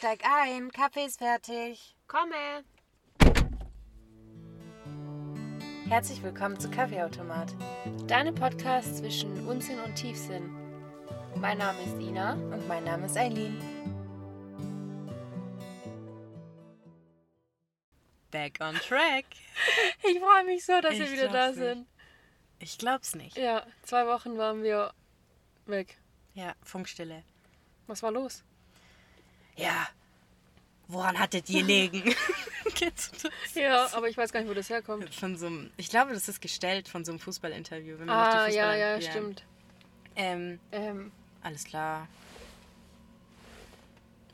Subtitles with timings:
[0.00, 1.94] steig ein, Kaffee ist fertig.
[2.06, 2.64] Komme.
[5.90, 7.54] Herzlich willkommen zu Kaffeeautomat.
[8.06, 10.56] Deine Podcast zwischen Unsinn und Tiefsinn.
[11.34, 12.32] Mein Name ist Ina.
[12.32, 13.60] Und mein Name ist Eileen.
[18.30, 19.26] Back on track.
[20.02, 21.58] Ich freue mich so, dass Ich wir wieder da nicht.
[21.58, 21.86] sind.
[22.58, 23.36] Ich glaub's nicht.
[23.36, 24.94] Ja, zwei Wochen waren wir
[25.66, 25.98] weg.
[26.32, 27.22] Ja, Funkstille.
[27.86, 28.44] Was war los?
[29.60, 29.88] Ja.
[30.88, 31.64] Woran hattet ihr
[32.80, 33.10] das?
[33.54, 35.12] Ja, aber ich weiß gar nicht, wo das herkommt.
[35.14, 37.98] Von so einem, ich glaube, das ist gestellt von so einem Fußballinterview.
[37.98, 39.44] Wenn man Ah, die ja, Fußballer- ja, stimmt.
[40.16, 42.08] Ähm, Ähm, alles klar.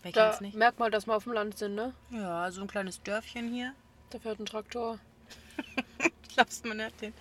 [0.03, 0.57] Wer da kennt's nicht?
[0.57, 1.93] merkt man, dass wir auf dem Land sind, ne?
[2.11, 3.75] Ja, so ein kleines Dörfchen hier.
[4.11, 4.99] Da fährt ein Traktor.
[6.35, 7.13] Glaubst du, man hört den?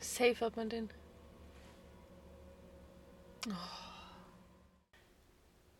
[0.00, 0.88] Safe hat man den.
[3.48, 3.52] Oh.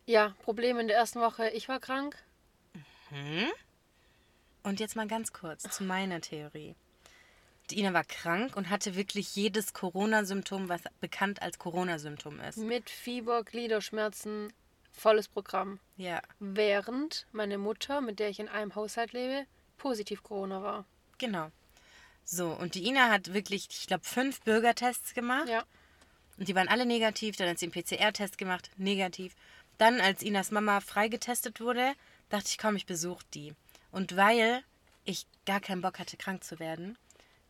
[0.09, 1.51] Ja, Problem in der ersten Woche.
[1.51, 2.17] Ich war krank.
[3.09, 3.51] Hm?
[4.63, 6.73] Und jetzt mal ganz kurz zu meiner Theorie.
[7.69, 12.57] Die Ina war krank und hatte wirklich jedes Corona-Symptom, was bekannt als Corona-Symptom ist.
[12.57, 14.51] Mit Fieber, Gliederschmerzen,
[14.91, 15.79] volles Programm.
[15.95, 19.45] Ja, Während meine Mutter, mit der ich in einem Haushalt lebe,
[19.77, 20.85] positiv Corona war.
[21.19, 21.51] genau.
[22.23, 25.49] So, und die Ina hat wirklich, ich glaube, fünf Bürgertests gemacht.
[25.49, 25.65] Ja.
[26.39, 27.35] Und die waren alle negativ.
[27.35, 29.35] Dann hat sie einen PCR-Test gemacht, negativ.
[29.79, 31.93] Dann, als Inas Mama freigetestet wurde,
[32.27, 33.55] dachte ich, komm, ich besuche die.
[33.91, 34.63] Und weil
[35.05, 36.97] ich gar keinen Bock hatte, krank zu werden,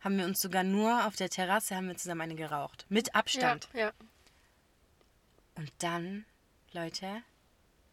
[0.00, 2.86] haben wir uns sogar nur auf der Terrasse haben wir zusammen eine geraucht.
[2.88, 3.68] Mit Abstand.
[3.74, 3.92] Ja, ja.
[5.56, 6.24] Und dann,
[6.72, 7.22] Leute,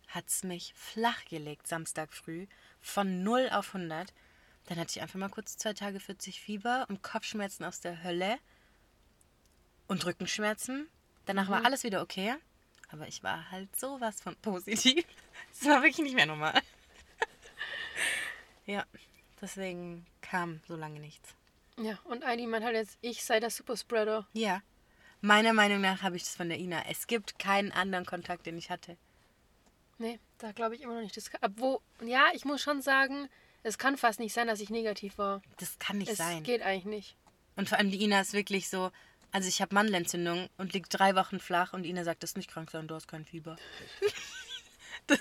[0.07, 2.45] hat's mich flach gelegt, Samstag früh,
[2.79, 4.13] von 0 auf 100.
[4.67, 8.37] Dann hatte ich einfach mal kurz zwei Tage 40 Fieber und Kopfschmerzen aus der Hölle
[9.87, 10.87] und Rückenschmerzen.
[11.25, 12.35] Danach war alles wieder okay,
[12.89, 15.05] aber ich war halt sowas von positiv.
[15.59, 16.61] Es war wirklich nicht mehr normal.
[18.65, 18.85] ja,
[19.41, 21.33] deswegen kam so lange nichts.
[21.77, 24.27] Ja, und Eileen meint halt jetzt, ich sei der Superspreader.
[24.33, 24.61] Ja,
[25.21, 26.83] meiner Meinung nach habe ich das von der Ina.
[26.89, 28.97] Es gibt keinen anderen Kontakt, den ich hatte.
[29.97, 31.17] Nee, da glaube ich immer noch nicht.
[31.17, 33.29] Das kann, obwohl, ja, ich muss schon sagen,
[33.63, 35.41] es kann fast nicht sein, dass ich negativ war.
[35.57, 36.43] Das kann nicht es sein.
[36.43, 37.15] geht eigentlich nicht.
[37.55, 38.91] Und vor allem die Ina ist wirklich so,
[39.31, 42.49] also ich habe Mandelentzündung und liegt drei Wochen flach und Ina sagt, das ist nicht
[42.51, 43.55] krank sein, du hast kein Fieber.
[45.07, 45.19] das,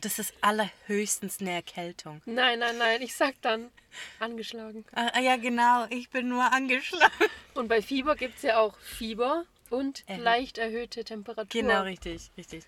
[0.00, 2.20] das ist allerhöchstens eine Erkältung.
[2.26, 3.70] Nein, nein, nein, ich sag dann
[4.18, 4.84] angeschlagen.
[4.92, 7.12] Ah, ah, ja, genau, ich bin nur angeschlagen.
[7.54, 11.60] Und bei Fieber gibt es ja auch Fieber und Erhö- leicht erhöhte Temperatur.
[11.62, 12.64] Genau, richtig, richtig.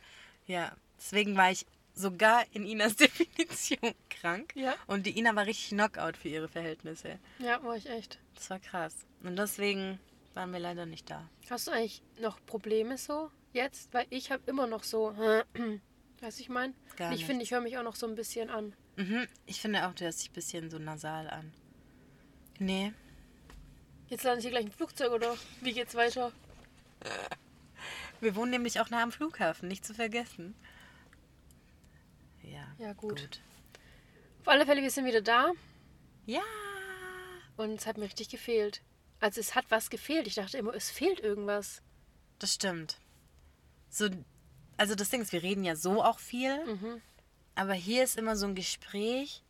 [0.46, 4.52] Ja, deswegen war ich sogar in Inas Definition krank.
[4.54, 4.74] Ja.
[4.86, 7.18] Und die Ina war richtig Knockout für ihre Verhältnisse.
[7.38, 8.18] Ja, war ich echt.
[8.34, 8.94] Das war krass.
[9.22, 9.98] Und deswegen
[10.36, 11.28] waren wir leider nicht da.
[11.50, 13.92] Hast du eigentlich noch Probleme so jetzt?
[13.94, 15.16] Weil ich habe immer noch so,
[16.20, 16.74] weißt du, ich meine?
[16.96, 18.74] Gar Ich finde, ich höre mich auch noch so ein bisschen an.
[18.96, 21.52] Mhm, ich finde auch, du hörst dich ein bisschen so nasal an.
[22.58, 22.92] Nee,
[24.08, 26.30] Jetzt lande ich hier gleich im Flugzeug oder wie geht's weiter?
[28.20, 30.54] Wir wohnen nämlich auch nah am Flughafen, nicht zu vergessen.
[32.42, 32.66] Ja.
[32.78, 33.40] Ja, gut.
[34.40, 35.52] Auf alle Fälle, wir sind wieder da
[36.24, 36.40] Ja.
[37.56, 38.80] und es hat mir richtig gefehlt.
[39.26, 40.28] Also es hat was gefehlt.
[40.28, 41.82] Ich dachte immer, es fehlt irgendwas.
[42.38, 42.96] Das stimmt.
[43.90, 44.08] So,
[44.76, 47.02] also das Ding ist, wir reden ja so auch viel, Mhm.
[47.56, 49.42] aber hier ist immer so ein Gespräch.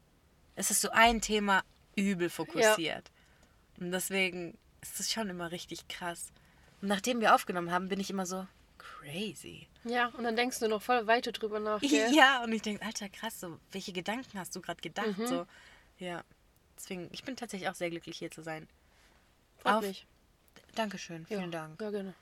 [0.54, 1.62] Es ist so ein Thema
[1.94, 3.10] übel fokussiert.
[3.78, 6.32] Und deswegen ist es schon immer richtig krass.
[6.81, 8.47] Und nachdem wir aufgenommen haben, bin ich immer so
[8.78, 9.69] crazy.
[9.84, 11.82] Ja, und dann denkst du noch voll weiter drüber nach.
[11.82, 12.10] Gell?
[12.16, 15.19] Ja, und ich denke, Alter, krass, so, welche Gedanken hast du gerade gedacht?
[15.19, 15.26] Mhm.
[15.26, 15.47] So,
[15.98, 16.25] ja.
[16.78, 18.66] Deswegen, ich bin tatsächlich auch sehr glücklich, hier zu sein.
[19.66, 20.06] Freut Auf- mich.
[20.77, 21.59] Dankeschön, vielen ja.
[21.60, 21.81] Dank.
[21.81, 22.15] Ja, gerne.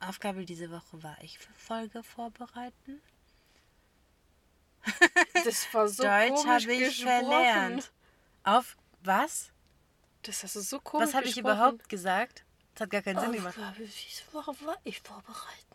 [0.00, 3.00] Aufgabe diese Woche war ich für Folge vorbereiten.
[5.44, 7.26] Das war so Deutsch komisch habe ich gesprochen.
[7.26, 7.92] verlernt.
[8.44, 9.50] Auf was?
[10.22, 12.44] Das hast du so komisch Was habe ich überhaupt gesagt?
[12.74, 13.56] Das hat gar keinen Sinn gemacht.
[13.58, 15.66] Aufgabe diese Woche war ich vorbereitet.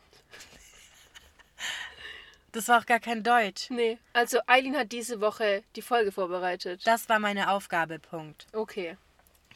[2.53, 3.69] Das war auch gar kein Deutsch.
[3.69, 6.81] Nee, also Eileen hat diese Woche die Folge vorbereitet.
[6.87, 8.47] Das war meine Aufgabe, Punkt.
[8.51, 8.97] Okay.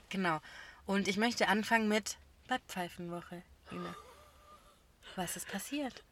[0.10, 0.40] Genau.
[0.86, 2.18] Und ich möchte anfangen mit
[2.48, 3.44] Backpfeifenwoche.
[5.16, 6.04] Was ist passiert?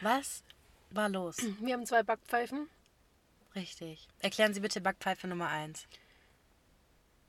[0.00, 0.42] Was
[0.90, 1.36] war los?
[1.60, 2.68] Wir haben zwei Backpfeifen.
[3.54, 4.08] Richtig.
[4.20, 5.86] Erklären Sie bitte Backpfeife Nummer 1.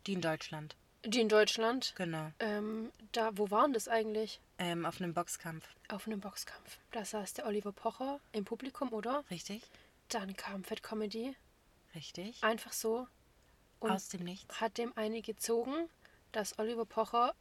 [0.08, 0.76] Die in Deutschland.
[1.06, 1.94] Die in Deutschland.
[1.98, 2.32] Genau.
[2.40, 4.40] Ähm, da, wo waren das eigentlich?
[4.58, 5.68] Ähm, auf einem Boxkampf.
[5.90, 6.80] Auf einem Boxkampf.
[6.92, 9.24] Da saß der Oliver Pocher im Publikum, oder?
[9.30, 9.62] Richtig?
[10.10, 11.36] Dann kam Fat Comedy.
[11.94, 12.42] Richtig.
[12.44, 13.08] Einfach so.
[13.92, 14.60] Aus dem Nichts.
[14.62, 15.90] hat dem eine gezogen,
[16.32, 17.34] dass Oliver Pocher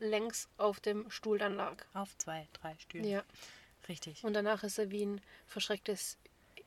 [0.00, 1.76] längs auf dem Stuhl dann lag.
[1.94, 3.04] Auf zwei, drei Stühlen.
[3.08, 3.22] Ja.
[3.88, 4.24] Richtig.
[4.24, 6.16] Und danach ist er wie ein verschrecktes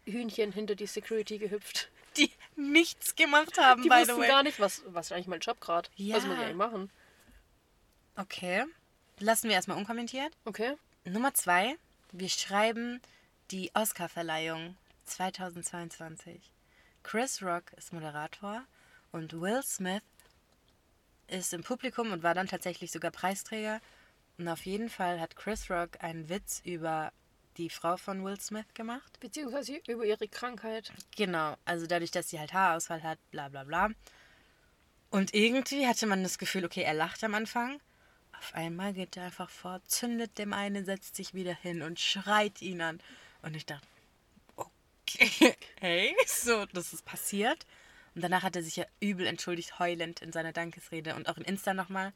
[0.05, 1.89] Hühnchen hinter die Security gehüpft.
[2.15, 4.27] Die nichts gemacht haben, Die by the way.
[4.27, 5.89] gar nicht, was, was ist eigentlich mein Job gerade.
[5.95, 6.15] Ja.
[6.15, 6.89] Was muss ich eigentlich machen?
[8.15, 8.65] Okay.
[9.19, 10.31] Lassen wir erstmal unkommentiert.
[10.45, 10.75] Okay.
[11.05, 11.75] Nummer zwei.
[12.11, 13.01] Wir schreiben
[13.51, 14.75] die Oscarverleihung
[15.05, 16.39] 2022.
[17.03, 18.63] Chris Rock ist Moderator
[19.11, 20.01] und Will Smith
[21.27, 23.81] ist im Publikum und war dann tatsächlich sogar Preisträger.
[24.37, 27.11] Und auf jeden Fall hat Chris Rock einen Witz über
[27.57, 29.19] die Frau von Will Smith gemacht.
[29.19, 30.91] Beziehungsweise über ihre Krankheit.
[31.15, 33.89] Genau, also dadurch, dass sie halt Haarausfall hat, bla bla bla.
[35.09, 37.79] Und irgendwie hatte man das Gefühl, okay, er lacht am Anfang.
[38.37, 42.61] Auf einmal geht er einfach vor, zündet dem einen, setzt sich wieder hin und schreit
[42.61, 42.99] ihn an.
[43.41, 43.87] Und ich dachte,
[44.55, 47.65] okay, hey, so, das ist passiert.
[48.17, 51.43] Und danach hat er sich ja übel entschuldigt, heulend in seiner Dankesrede und auch in
[51.43, 52.13] Insta nochmal.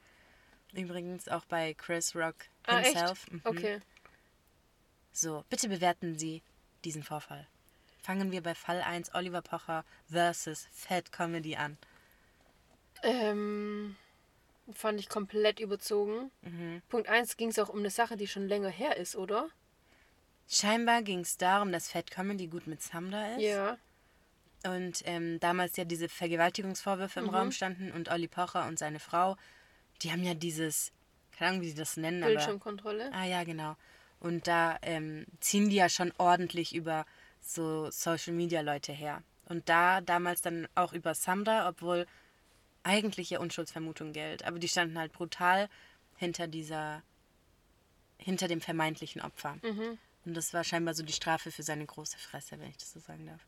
[0.74, 2.33] Übrigens auch bei Chris Rock
[2.65, 3.30] Ah, himself.
[3.30, 3.42] Mhm.
[3.44, 3.80] Okay.
[5.12, 6.42] So, bitte bewerten Sie
[6.86, 7.45] diesen Vorfall.
[8.01, 11.77] Fangen wir bei Fall 1 Oliver Pocher versus Fat Comedy an.
[13.04, 13.95] Ähm,
[14.74, 16.31] fand ich komplett überzogen.
[16.42, 16.81] Mhm.
[16.89, 19.51] Punkt 1 ging es auch um eine Sache, die schon länger her ist, oder?
[20.50, 23.42] Scheinbar ging es darum, dass Fat Comedy gut mit Samda ist.
[23.44, 23.77] Ja.
[24.63, 27.31] Und ähm, damals ja diese Vergewaltigungsvorwürfe im Mhm.
[27.31, 29.35] Raum standen und Olli Pocher und seine Frau,
[30.01, 30.91] die haben ja dieses,
[31.37, 32.33] keine Ahnung, wie sie das nennen, aber.
[32.33, 33.11] Bildschirmkontrolle.
[33.13, 33.75] Ah ja, genau.
[34.19, 37.05] Und da ähm, ziehen die ja schon ordentlich über
[37.41, 39.23] so Social Media Leute her.
[39.45, 42.05] Und da damals dann auch über Samda, obwohl
[42.83, 44.45] eigentlich ja Unschuldsvermutung gilt.
[44.45, 45.69] Aber die standen halt brutal
[46.17, 47.01] hinter dieser,
[48.17, 49.57] hinter dem vermeintlichen Opfer.
[49.63, 49.97] Mhm.
[50.23, 52.99] Und das war scheinbar so die Strafe für seine große Fresse, wenn ich das so
[52.99, 53.41] sagen darf.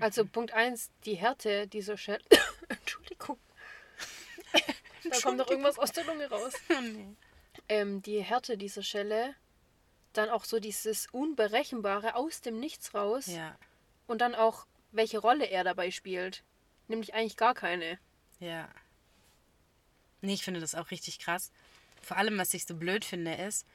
[0.00, 2.20] Also Punkt 1, die Härte dieser Shell.
[2.68, 3.38] Entschuldigung.
[5.04, 6.54] da kommt doch irgendwas aus der Lunge raus.
[7.68, 9.34] Ähm, die Härte dieser Schelle,
[10.12, 13.56] dann auch so dieses Unberechenbare aus dem Nichts raus Ja,
[14.08, 16.42] und dann auch, welche Rolle er dabei spielt.
[16.88, 17.98] Nämlich eigentlich gar keine.
[18.40, 18.68] ja.
[20.20, 21.50] Nee, ich finde das auch richtig krass.
[22.02, 23.66] Vor allem, was ich so blöd finde, ist,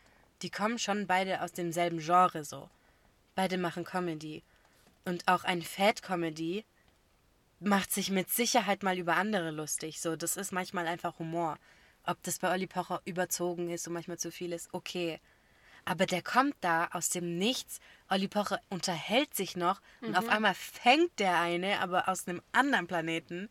[0.42, 2.70] die kommen schon beide aus demselben Genre so.
[3.36, 4.44] Beide machen Comedy.
[5.06, 6.66] Und auch ein Fat-Comedy
[7.60, 10.02] macht sich mit Sicherheit mal über andere lustig.
[10.02, 11.58] So, das ist manchmal einfach Humor.
[12.04, 15.20] Ob das bei Olli Pocher überzogen ist und manchmal zu viel ist, okay.
[15.86, 17.80] Aber der kommt da aus dem Nichts.
[18.10, 22.88] Olli Pocher unterhält sich noch und auf einmal fängt der eine, aber aus einem anderen
[22.88, 23.50] Planeten.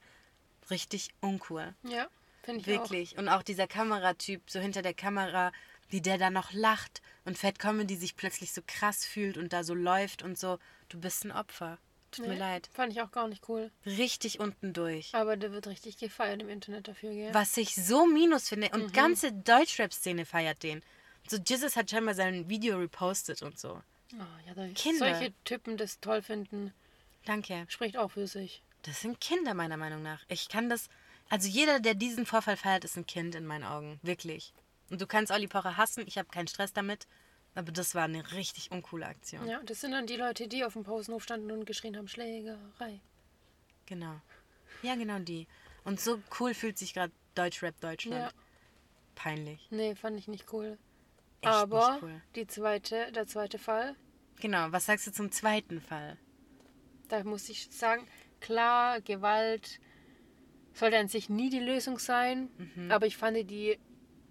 [0.71, 1.75] Richtig uncool.
[1.85, 2.09] Ja,
[2.43, 3.19] finde ich Wirklich.
[3.19, 5.53] Und auch dieser Kameratyp, so hinter der Kamera,
[5.89, 9.65] wie der da noch lacht und Fat Comedy sich plötzlich so krass fühlt und da
[9.65, 10.59] so läuft und so.
[10.89, 11.79] Du bist ein Opfer.
[12.11, 12.29] Tut auch.
[12.29, 12.69] mir Nee, leid.
[12.73, 13.71] Fand ich auch gar nicht cool.
[13.87, 15.15] Richtig unten durch.
[15.15, 17.35] Aber der wird richtig gefeiert im Internet dafür, gell?
[17.35, 18.69] Was ich so minus finde.
[18.71, 18.93] Und Mhm.
[18.93, 20.83] ganze Deutschrap-Szene feiert den.
[21.27, 23.81] So, Jesus hat scheinbar sein Video repostet und so.
[24.13, 24.99] Oh, ja, da Kinder.
[25.17, 26.73] solche Typen das toll finden,
[27.25, 27.65] Danke.
[27.69, 28.63] spricht auch für sich.
[28.83, 30.21] Das sind Kinder, meiner Meinung nach.
[30.29, 30.89] Ich kann das.
[31.31, 33.99] Also jeder, der diesen Vorfall feiert, ist ein Kind in meinen Augen.
[34.03, 34.53] Wirklich.
[34.95, 37.09] Und du kannst Olli Pocher hassen, ich habe keinen Stress damit.
[37.57, 39.45] Aber das war eine richtig uncoole Aktion.
[39.45, 43.01] Ja, das sind dann die Leute, die auf dem Pausenhof standen und geschrien haben, Schlägerei.
[43.87, 44.21] Genau.
[44.83, 45.49] Ja, genau die.
[45.83, 48.21] Und so cool fühlt sich gerade Deutschrap Deutschland.
[48.21, 48.31] Ja.
[49.17, 49.67] Peinlich.
[49.71, 50.79] Nee, fand ich nicht cool.
[51.41, 52.23] Echt Aber nicht cool.
[52.37, 53.97] die zweite, der zweite Fall,
[54.41, 56.17] Genau, was sagst du zum zweiten Fall?
[57.09, 58.07] da muss ich sagen,
[58.41, 59.81] klar, Gewalt
[60.73, 62.49] sollte an sich nie die Lösung sein.
[62.77, 62.93] Mhm.
[62.93, 63.77] Aber ich fand die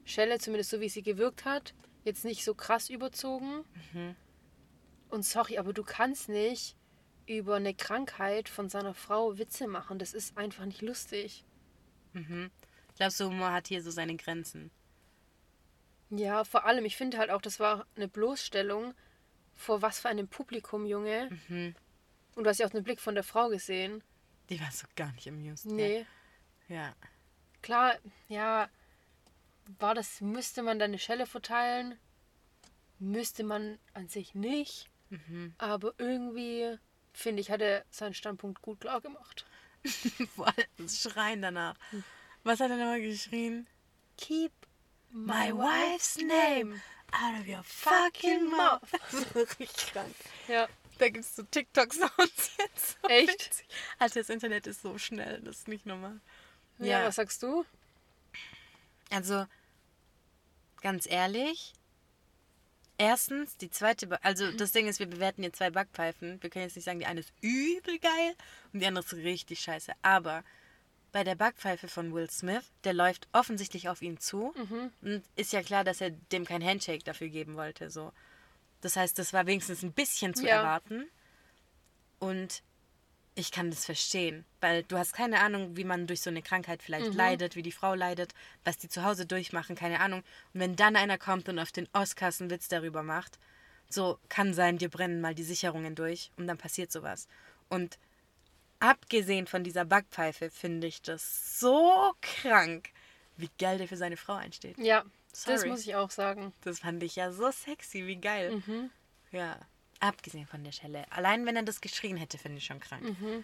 [0.06, 3.64] Schelle, zumindest so wie sie gewirkt hat, jetzt nicht so krass überzogen.
[3.94, 4.16] Mhm.
[5.10, 6.76] Und sorry, aber du kannst nicht
[7.26, 10.00] über eine Krankheit von seiner Frau Witze machen.
[10.00, 11.46] Das ist einfach nicht lustig.
[12.98, 14.72] Glaubst du, Humor hat hier so seine Grenzen?
[16.10, 18.94] Ja, vor allem, ich finde halt auch, das war eine Bloßstellung
[19.56, 21.30] vor was für einem Publikum, Junge.
[21.48, 21.76] Mhm.
[22.36, 24.04] Und du hast ja auch den Blick von der Frau gesehen.
[24.50, 25.66] Die war so gar nicht amused.
[25.66, 26.06] Nee.
[26.68, 26.96] Ja.
[27.62, 27.96] Klar,
[28.28, 28.70] ja,
[29.80, 31.98] war das, müsste man da eine Schelle verteilen?
[33.00, 34.90] Müsste man an sich nicht.
[35.10, 35.54] Mhm.
[35.58, 36.78] Aber irgendwie,
[37.14, 39.46] finde ich, hat er seinen Standpunkt gut klar gemacht.
[40.36, 41.76] Vor allem das Schreien danach.
[42.44, 43.68] Was hat er nochmal geschrien?
[44.18, 44.52] Keep
[45.12, 48.82] My wife's name out of your fucking mouth.
[49.12, 50.16] so richtig krank.
[50.48, 50.68] Ja,
[50.98, 52.98] Da gibt es so TikTok-Sounds jetzt.
[53.02, 53.30] So Echt?
[53.46, 53.68] witzig.
[54.00, 56.20] Alter, das Internet ist so schnell, das ist nicht normal.
[56.80, 56.86] ja.
[57.02, 57.06] Ja.
[57.06, 57.64] was sagst du?
[59.14, 59.46] Also,
[60.82, 61.74] ganz ehrlich,
[62.98, 66.42] erstens, die zweite, Ba- also das Ding ist, wir bewerten hier zwei Backpfeifen.
[66.42, 68.36] Wir können jetzt nicht sagen, die eine ist übel geil
[68.72, 69.94] und die andere ist richtig scheiße.
[70.02, 70.44] Aber
[71.12, 74.54] bei der Backpfeife von Will Smith, der läuft offensichtlich auf ihn zu
[75.02, 77.92] und ist ja klar, dass er dem kein Handshake dafür geben wollte.
[77.92, 78.12] So.
[78.82, 80.58] Das heißt, das war wenigstens ein bisschen zu Ja.
[80.58, 81.06] erwarten.
[82.20, 82.64] Und
[83.36, 86.84] ich kann das verstehen, weil du hast keine Ahnung, wie man durch so eine Krankheit
[86.84, 87.18] vielleicht mhm.
[87.18, 90.24] leidet, wie die Frau leidet, was die zu Hause durchmachen, keine Ahnung.
[90.54, 93.40] Und wenn dann einer kommt und auf den Oscars einen Witz darüber macht,
[93.90, 97.28] so kann sein, dir brennen mal die Sicherungen durch und dann passiert sowas.
[97.70, 97.98] Und
[98.80, 102.90] abgesehen von dieser Backpfeife finde ich das so krank,
[103.38, 104.78] wie geil der für seine Frau einsteht.
[104.78, 105.56] Ja, Sorry.
[105.56, 106.54] das muss ich auch sagen.
[106.62, 108.62] Das fand ich ja so sexy, wie geil.
[108.68, 108.92] Mhm.
[109.32, 109.58] Ja,
[110.00, 111.06] abgesehen von der Schelle.
[111.12, 113.04] Allein wenn er das geschrien hätte, finde ich schon krank.
[113.04, 113.44] Mhm.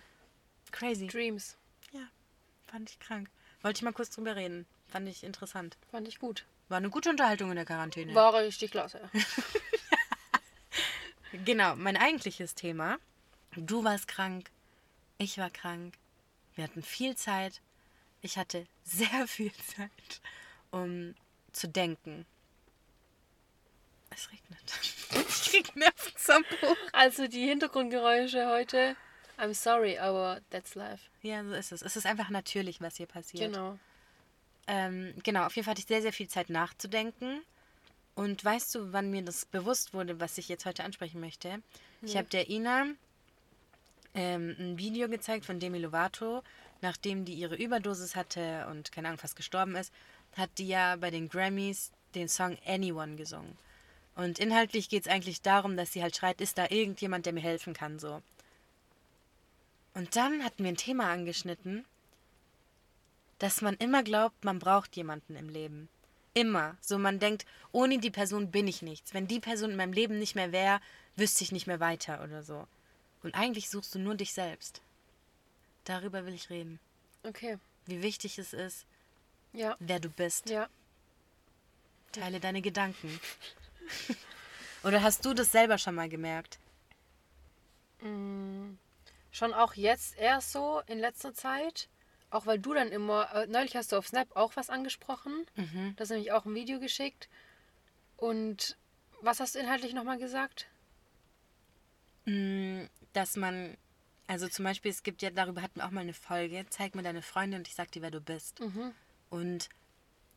[0.72, 1.08] Crazy.
[1.08, 1.58] Dreams.
[1.91, 2.08] Ja,
[2.68, 3.29] fand ich krank.
[3.62, 4.65] Wollte ich mal kurz drüber reden.
[4.88, 5.77] Fand ich interessant.
[5.91, 6.46] Fand ich gut.
[6.70, 8.13] War eine gute Unterhaltung in der Quarantäne.
[8.13, 9.10] War richtig klasse.
[11.46, 12.98] genau, mein eigentliches Thema.
[13.56, 14.51] Du warst krank,
[15.18, 15.96] ich war krank.
[16.56, 17.62] Wir hatten viel Zeit.
[18.22, 20.22] Ich hatte sehr viel Zeit,
[20.72, 21.15] um
[21.51, 22.25] zu denken.
[24.10, 24.60] Es regnet.
[25.28, 26.78] Ich krieg Nervenzusammenbruch.
[26.92, 28.96] Also die Hintergrundgeräusche heute.
[29.39, 31.10] I'm sorry, aber that's life.
[31.24, 31.82] Ja, so ist es.
[31.82, 33.54] Es ist einfach natürlich, was hier passiert.
[33.54, 33.80] Genau.
[34.68, 37.42] Ähm, genau, auf jeden Fall hatte ich sehr, sehr viel Zeit nachzudenken.
[38.16, 41.48] Und weißt du, wann mir das bewusst wurde, was ich jetzt heute ansprechen möchte?
[41.48, 41.62] Ja.
[42.04, 42.88] Ich habe der Ina
[44.13, 46.44] ähm, ein Video gezeigt von Demi Lovato,
[46.82, 49.94] nachdem die ihre Überdosis hatte und keine Ahnung, fast gestorben ist,
[50.36, 53.58] hat die ja bei den Grammys den Song Anyone gesungen.
[54.16, 57.42] Und inhaltlich geht es eigentlich darum, dass sie halt schreit, ist da irgendjemand, der mir
[57.42, 58.22] helfen kann, so.
[59.94, 61.86] Und dann hatten wir ein Thema angeschnitten,
[63.39, 65.89] dass man immer glaubt, man braucht jemanden im Leben.
[66.34, 66.78] Immer.
[66.82, 69.13] So man denkt, ohne die Person bin ich nichts.
[69.13, 70.80] Wenn die Person in meinem Leben nicht mehr wäre,
[71.16, 72.68] wüsste ich nicht mehr weiter oder so.
[73.24, 74.82] Und eigentlich suchst du nur dich selbst.
[75.86, 76.80] Darüber will ich reden.
[77.24, 77.58] Okay.
[77.86, 78.86] Wie wichtig es ist,
[79.54, 79.75] ja.
[79.80, 80.50] wer du bist.
[80.50, 80.70] Ja.
[82.12, 83.20] Teile deine Gedanken.
[84.84, 86.60] Oder hast du das selber schon mal gemerkt?
[88.01, 88.75] Mm,
[89.31, 91.89] schon auch jetzt erst so in letzter Zeit.
[92.31, 95.46] Auch weil du dann immer, äh, neulich hast du auf Snap auch was angesprochen.
[95.55, 95.96] Mhm.
[95.98, 97.27] Das nämlich auch ein Video geschickt.
[98.17, 98.77] Und
[99.22, 100.67] was hast du inhaltlich nochmal gesagt?
[102.25, 103.75] Mm, dass man,
[104.27, 107.01] also zum Beispiel, es gibt ja, darüber hatten wir auch mal eine Folge, zeig mir
[107.01, 108.60] deine Freunde und ich sag dir, wer du bist.
[108.60, 108.93] Mhm.
[109.29, 109.69] Und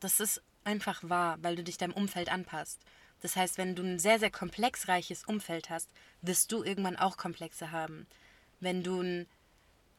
[0.01, 2.81] das ist einfach wahr, weil du dich deinem Umfeld anpasst.
[3.23, 5.89] Das heißt, wenn du ein sehr, sehr komplexreiches Umfeld hast,
[6.21, 8.07] wirst du irgendwann auch Komplexe haben.
[8.61, 9.27] Wenn du ein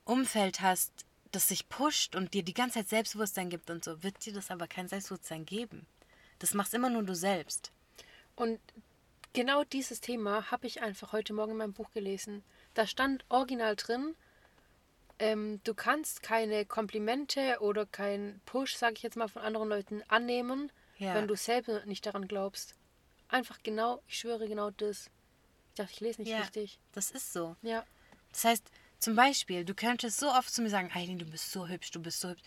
[0.06, 0.92] Umfeld hast,
[1.32, 4.52] das sich pusht und dir die ganze Zeit Selbstbewusstsein gibt und so, wird dir das
[4.52, 5.88] aber kein Selbstbewusstsein geben.
[6.40, 7.72] Das machst immer nur du selbst.
[8.36, 8.60] Und
[9.32, 12.44] genau dieses Thema habe ich einfach heute Morgen in meinem Buch gelesen.
[12.74, 14.16] Da stand original drin,
[15.20, 20.04] ähm, du kannst keine Komplimente oder keinen Push, sage ich jetzt mal, von anderen Leuten
[20.10, 21.16] annehmen, ja.
[21.16, 22.76] wenn du selber nicht daran glaubst.
[23.34, 25.10] Einfach genau, ich schwöre genau das.
[25.70, 26.78] Ich dachte, ich lese nicht ja, richtig.
[26.92, 27.56] Das ist so.
[27.64, 27.84] Ja.
[28.32, 28.64] Das heißt,
[29.00, 32.00] zum Beispiel, du könntest so oft zu mir sagen, Eileen, du bist so hübsch, du
[32.00, 32.44] bist so hübsch.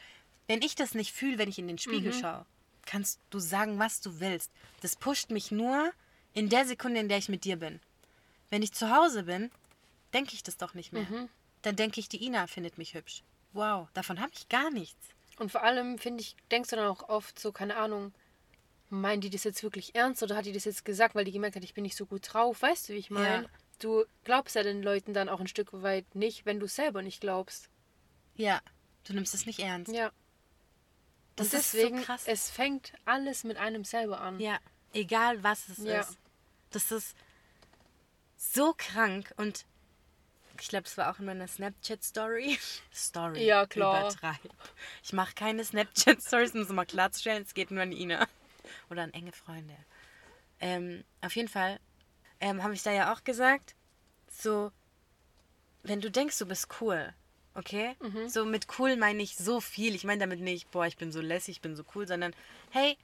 [0.46, 2.20] Wenn ich das nicht fühle, wenn ich in den Spiegel mhm.
[2.20, 2.46] schaue,
[2.86, 4.52] kannst du sagen, was du willst.
[4.80, 5.90] Das pusht mich nur
[6.34, 7.80] in der Sekunde, in der ich mit dir bin.
[8.48, 9.50] Wenn ich zu Hause bin,
[10.14, 11.02] denke ich das doch nicht mehr.
[11.10, 11.28] Mhm.
[11.62, 13.24] Dann denke ich, die Ina findet mich hübsch.
[13.54, 15.08] Wow, davon habe ich gar nichts.
[15.40, 18.14] Und vor allem, finde ich, denkst du dann auch oft so, keine Ahnung,
[18.88, 21.56] meint die das jetzt wirklich ernst oder hat die das jetzt gesagt, weil die gemerkt
[21.56, 22.62] hat, ich bin nicht so gut drauf?
[22.62, 23.44] Weißt du, wie ich meine?
[23.44, 23.50] Ja.
[23.78, 27.20] Du glaubst ja den Leuten dann auch ein Stück weit nicht, wenn du selber nicht
[27.20, 27.68] glaubst.
[28.36, 28.60] Ja,
[29.04, 29.92] du nimmst es nicht ernst.
[29.92, 30.12] Ja.
[31.36, 32.22] Das Und deswegen, ist so krass.
[32.26, 34.40] es fängt alles mit einem selber an.
[34.40, 34.58] Ja,
[34.94, 36.00] egal was es ja.
[36.00, 36.16] ist.
[36.70, 37.14] Das ist
[38.36, 39.66] so krank und
[40.60, 42.58] ich glaube, es war auch in meiner Snapchat-Story.
[42.94, 43.44] Story.
[43.44, 44.10] Ja, klar.
[44.10, 44.40] Übertreib.
[45.02, 47.42] Ich mache keine Snapchat-Stories, um es mal klarzustellen.
[47.42, 48.26] Es geht nur an Ina.
[48.90, 49.76] Oder an enge Freunde.
[50.60, 51.78] Ähm, auf jeden Fall
[52.40, 53.74] ähm, habe ich da ja auch gesagt,
[54.30, 54.72] so,
[55.82, 57.12] wenn du denkst, du bist cool,
[57.54, 57.96] okay?
[58.00, 58.28] Mhm.
[58.28, 59.94] So mit cool meine ich so viel.
[59.94, 62.34] Ich meine damit nicht, boah, ich bin so lässig, ich bin so cool, sondern
[62.70, 62.96] hey,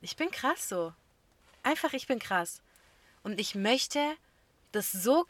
[0.00, 0.92] ich bin krass so.
[1.62, 2.62] Einfach, ich bin krass.
[3.22, 4.00] Und ich möchte
[4.72, 5.26] das so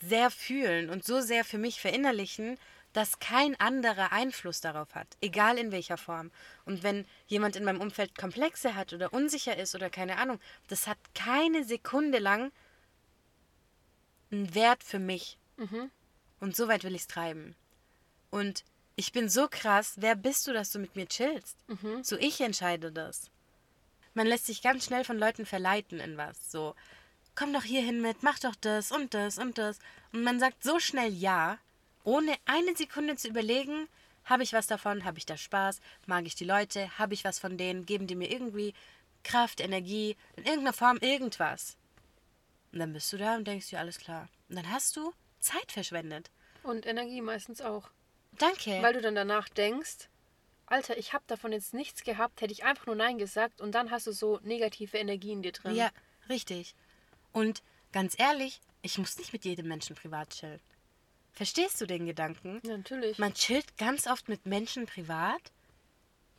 [0.00, 2.58] sehr fühlen und so sehr für mich verinnerlichen,
[2.92, 6.30] dass kein anderer Einfluss darauf hat, egal in welcher Form.
[6.64, 10.86] Und wenn jemand in meinem Umfeld Komplexe hat oder unsicher ist oder keine Ahnung, das
[10.86, 12.52] hat keine Sekunde lang
[14.30, 15.38] einen Wert für mich.
[15.56, 15.90] Mhm.
[16.40, 17.54] Und so weit will ich es treiben.
[18.30, 18.64] Und
[18.96, 21.56] ich bin so krass, wer bist du, dass du mit mir chillst?
[21.68, 22.02] Mhm.
[22.02, 23.30] So ich entscheide das.
[24.14, 26.50] Man lässt sich ganz schnell von Leuten verleiten in was.
[26.50, 26.74] So,
[27.34, 29.78] komm doch hier hin mit, mach doch das und das und das.
[30.12, 31.58] Und man sagt so schnell ja,
[32.04, 33.88] ohne eine Sekunde zu überlegen,
[34.24, 37.38] habe ich was davon, habe ich da Spaß, mag ich die Leute, habe ich was
[37.38, 38.74] von denen, geben die mir irgendwie
[39.24, 41.76] Kraft, Energie, in irgendeiner Form irgendwas.
[42.72, 44.28] Und dann bist du da und denkst dir, alles klar.
[44.48, 46.30] Und dann hast du Zeit verschwendet.
[46.62, 47.90] Und Energie meistens auch.
[48.38, 48.80] Danke.
[48.82, 50.08] Weil du dann danach denkst,
[50.66, 53.90] Alter, ich habe davon jetzt nichts gehabt, hätte ich einfach nur Nein gesagt und dann
[53.90, 55.74] hast du so negative Energie in dir drin.
[55.74, 55.90] Ja,
[56.28, 56.74] richtig.
[57.32, 60.60] Und ganz ehrlich, ich muss nicht mit jedem Menschen privat chillen.
[61.32, 62.60] Verstehst du den Gedanken?
[62.64, 63.18] Ja, natürlich.
[63.18, 65.40] Man chillt ganz oft mit Menschen privat,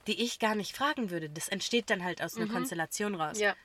[0.08, 1.30] die ich gar nicht fragen würde.
[1.30, 3.40] Das entsteht dann halt aus einer Konstellation raus.
[3.40, 3.56] ja.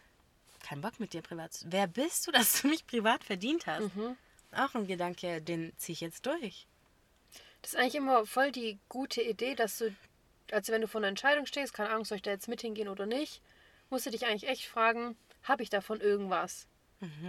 [0.61, 1.53] Kein Bock mit dir privat.
[1.55, 3.91] zu- Wer bist du, dass du mich privat verdient hast?
[4.53, 6.67] Auch ein Gedanke, den ziehe ich jetzt durch.
[7.63, 9.95] Das ist eigentlich immer voll die gute Idee, dass du,
[10.51, 12.89] also wenn du vor einer Entscheidung stehst, keine Ahnung, soll ich da jetzt mit hingehen
[12.89, 13.41] oder nicht,
[13.91, 16.67] musst du dich eigentlich echt fragen, habe ich davon irgendwas?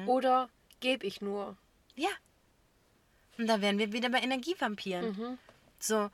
[0.07, 1.55] Oder gebe ich nur?
[1.95, 2.09] Ja.
[3.39, 5.39] Und da wären wir wieder bei Energievampiren.
[5.79, 6.11] So.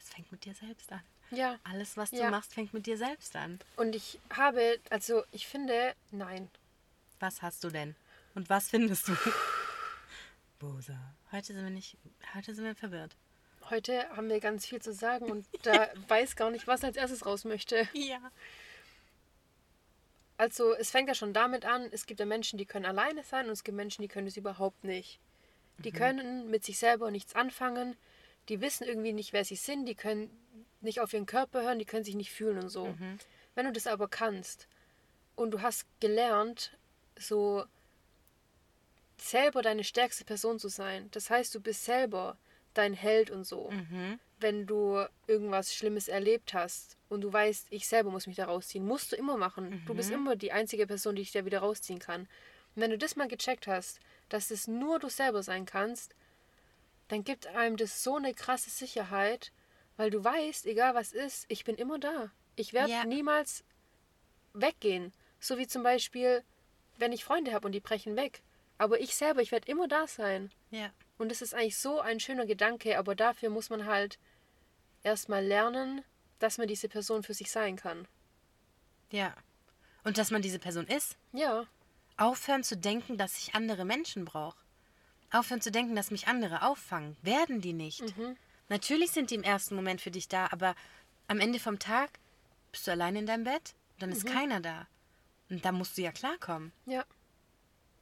[0.00, 1.02] Es fängt mit dir selbst an.
[1.32, 1.58] Ja.
[1.64, 2.30] Alles, was du Ja.
[2.30, 3.58] machst, fängt mit dir selbst an.
[3.76, 6.48] Und ich habe, also ich finde, nein.
[7.18, 7.96] Was hast du denn?
[8.36, 9.16] Und was findest du?
[10.60, 10.96] Bosa.
[11.32, 11.96] Heute sind wir nicht.
[12.34, 13.16] Heute sind wir verwirrt.
[13.70, 17.26] Heute haben wir ganz viel zu sagen und da weiß gar nicht, was als erstes
[17.26, 17.88] raus möchte.
[17.92, 18.20] Ja.
[20.42, 23.46] Also es fängt ja schon damit an, es gibt ja Menschen, die können alleine sein
[23.46, 25.20] und es gibt Menschen, die können es überhaupt nicht.
[25.84, 27.96] Die können mit sich selber nichts anfangen,
[28.48, 30.30] die wissen irgendwie nicht, wer sie sind, die können
[30.80, 32.86] nicht auf ihren Körper hören, die können sich nicht fühlen und so.
[33.54, 34.66] Wenn du das aber kannst
[35.36, 36.76] und du hast gelernt,
[37.16, 37.64] so
[39.18, 42.36] selber deine stärkste Person zu sein, das heißt, du bist selber
[42.74, 43.70] dein Held und so.
[44.42, 48.84] Wenn du irgendwas Schlimmes erlebt hast und du weißt, ich selber muss mich da rausziehen,
[48.84, 49.82] musst du immer machen.
[49.86, 52.22] Du bist immer die einzige Person, die dich da wieder rausziehen kann.
[52.74, 56.14] Und wenn du das mal gecheckt hast, dass es nur du selber sein kannst,
[57.08, 59.52] dann gibt einem das so eine krasse Sicherheit,
[59.96, 62.30] weil du weißt, egal was ist, ich bin immer da.
[62.56, 63.04] Ich werde Ja.
[63.04, 63.64] niemals
[64.54, 65.12] weggehen.
[65.40, 66.42] So wie zum Beispiel,
[66.98, 68.42] wenn ich Freunde habe und die brechen weg.
[68.78, 70.50] Aber ich selber, ich werde immer da sein.
[70.70, 70.90] Ja.
[71.18, 74.18] Und das ist eigentlich so ein schöner Gedanke, aber dafür muss man halt
[75.02, 76.02] erstmal lernen,
[76.38, 78.06] dass man diese Person für sich sein kann.
[79.10, 79.34] Ja.
[80.04, 81.16] Und dass man diese Person ist.
[81.32, 81.66] Ja,
[82.16, 84.58] Aufhören zu denken, dass ich andere Menschen brauche.
[85.30, 87.16] Aufhören zu denken, dass mich andere auffangen.
[87.22, 88.02] Werden die nicht.
[88.68, 90.74] Natürlich sind die im ersten Moment für dich da, aber
[91.26, 92.10] am Ende vom Tag
[92.70, 94.86] bist du allein in deinem Bett, dann ist keiner da.
[95.48, 96.72] Und da musst du ja klarkommen.
[96.86, 97.04] ja,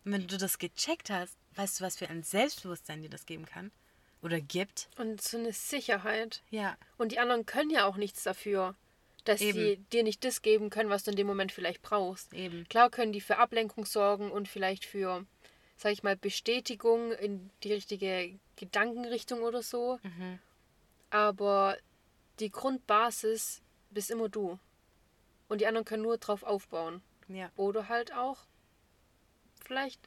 [0.04, 3.46] Und wenn du das gecheckt hast, weißt du, was für ein Selbstbewusstsein dir das geben
[3.46, 3.70] kann?
[4.22, 4.88] Oder gibt?
[4.98, 6.42] und so eine Sicherheit.
[6.50, 6.76] Ja.
[6.98, 8.74] Und die anderen können ja auch nichts dafür,
[9.24, 9.58] dass Eben.
[9.58, 12.32] sie dir nicht das geben können, was du in dem Moment vielleicht brauchst.
[12.34, 12.66] Eben.
[12.68, 15.24] Klar können die für Ablenkung sorgen und vielleicht für,
[15.76, 19.98] sag ich mal, Bestätigung in die richtige Gedankenrichtung oder so.
[21.10, 21.76] Aber
[22.40, 24.58] die Grundbasis bist immer du.
[25.48, 27.02] Und die anderen können nur drauf aufbauen.
[27.28, 27.50] Ja.
[27.56, 28.38] Oder halt auch
[29.64, 30.00] vielleicht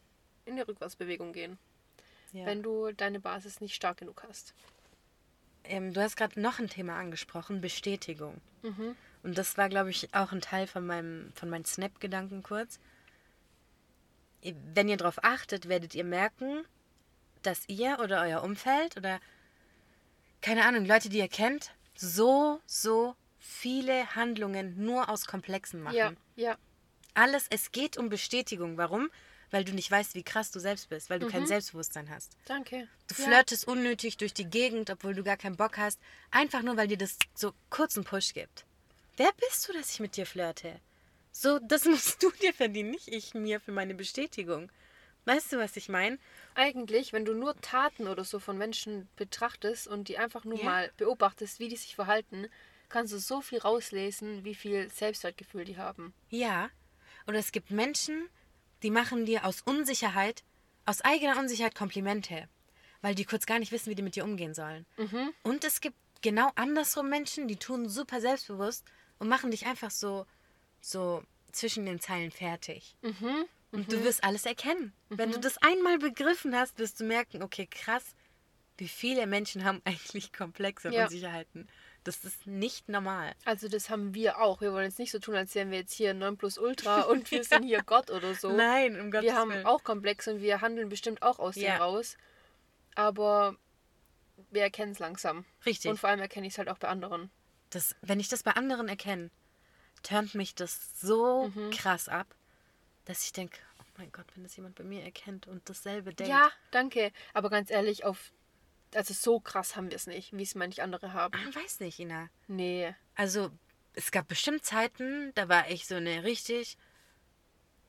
[0.46, 1.58] in die Rückwärtsbewegung gehen,
[2.34, 2.46] ja.
[2.46, 4.54] wenn du deine Basis nicht stark genug hast.
[5.64, 8.42] Ähm, du hast gerade noch ein Thema angesprochen, Bestätigung.
[8.64, 8.96] Mhm.
[9.24, 12.80] Und das war, glaube ich, auch ein Teil von, meinem, von meinen Snap-Gedanken kurz.
[14.74, 16.66] Wenn ihr darauf achtet, werdet ihr merken,
[17.44, 19.22] dass ihr oder euer Umfeld oder,
[20.42, 25.96] keine Ahnung, Leute, die ihr kennt, so, so viele Handlungen nur aus Komplexen machen.
[25.96, 26.58] Ja, ja,
[27.14, 28.78] Alles, es geht um Bestätigung.
[28.78, 29.10] Warum?
[29.54, 32.36] Weil du nicht weißt, wie krass du selbst bist, weil du kein Selbstbewusstsein hast.
[32.46, 32.88] danke.
[33.08, 33.26] Du ja.
[33.26, 36.00] flirtest unnötig durch die Gegend, obwohl du gar keinen Bock hast.
[36.32, 38.66] Einfach nur, weil dir das so kurzen Push gibt.
[39.16, 40.80] Wer bist du, dass ich mit dir flirte?
[41.32, 44.72] So, das musst du dir verdienen, nicht ich mir für meine Bestätigung.
[45.26, 46.18] Weißt du, was ich meine?
[46.56, 50.66] Eigentlich, wenn du nur Taten oder so von Menschen betrachtest und die einfach nur Ja.
[50.66, 52.48] mal beobachtest, wie die sich verhalten,
[52.90, 56.16] kannst du so viel rauslesen, wie viel Selbstwertgefühl die haben.
[56.32, 56.72] Ja.
[57.28, 58.28] Oder es gibt Menschen,
[58.84, 60.44] die machen dir aus Unsicherheit,
[60.86, 62.48] aus eigener Unsicherheit Komplimente,
[63.02, 64.86] weil die kurz gar nicht wissen, wie die mit dir umgehen sollen.
[65.44, 68.86] Und es gibt genau andersrum Menschen, die tun super selbstbewusst
[69.20, 70.26] und machen dich einfach so,
[70.82, 72.96] so zwischen den Zeilen fertig.
[73.72, 74.94] Und du wirst alles erkennen.
[75.10, 78.16] Wenn du das einmal begriffen hast, wirst du merken, okay, krass,
[78.78, 81.06] wie viele Menschen haben eigentlich Komplexe Ja.
[81.06, 81.68] Unsicherheiten.
[82.04, 83.34] Das ist nicht normal.
[83.46, 84.60] Also das haben wir auch.
[84.60, 87.32] Wir wollen jetzt nicht so tun, als wären wir jetzt hier 9 plus Ultra und
[87.32, 88.52] wir sind hier Gott oder so.
[88.52, 89.66] Nein, um Gottes wir haben Willen.
[89.66, 91.78] auch Komplexe und wir handeln bestimmt auch aus Ja.
[91.78, 92.18] raus.
[92.96, 93.56] Aber
[94.52, 95.46] wir erkennen es langsam.
[95.66, 95.90] Richtig.
[95.90, 97.32] Und vor allem erkenne ich es halt auch bei anderen.
[97.70, 99.32] das, wenn ich das bei anderen erkenne,
[100.04, 101.72] turnt mich das so Mhm.
[101.72, 102.28] krass ab,
[103.06, 106.30] dass ich denke, oh mein Gott, wenn das jemand bei mir erkennt und dasselbe denkt.
[106.30, 107.12] Ja, danke.
[107.34, 108.32] Aber ganz ehrlich, auf
[108.96, 111.38] also so krass haben wir es nicht, wie es manche andere haben.
[111.50, 112.30] Ich weiß nicht, Ina.
[112.48, 112.94] Nee.
[113.16, 113.52] Also,
[113.94, 116.78] es gab bestimmt Zeiten, da war ich so eine richtig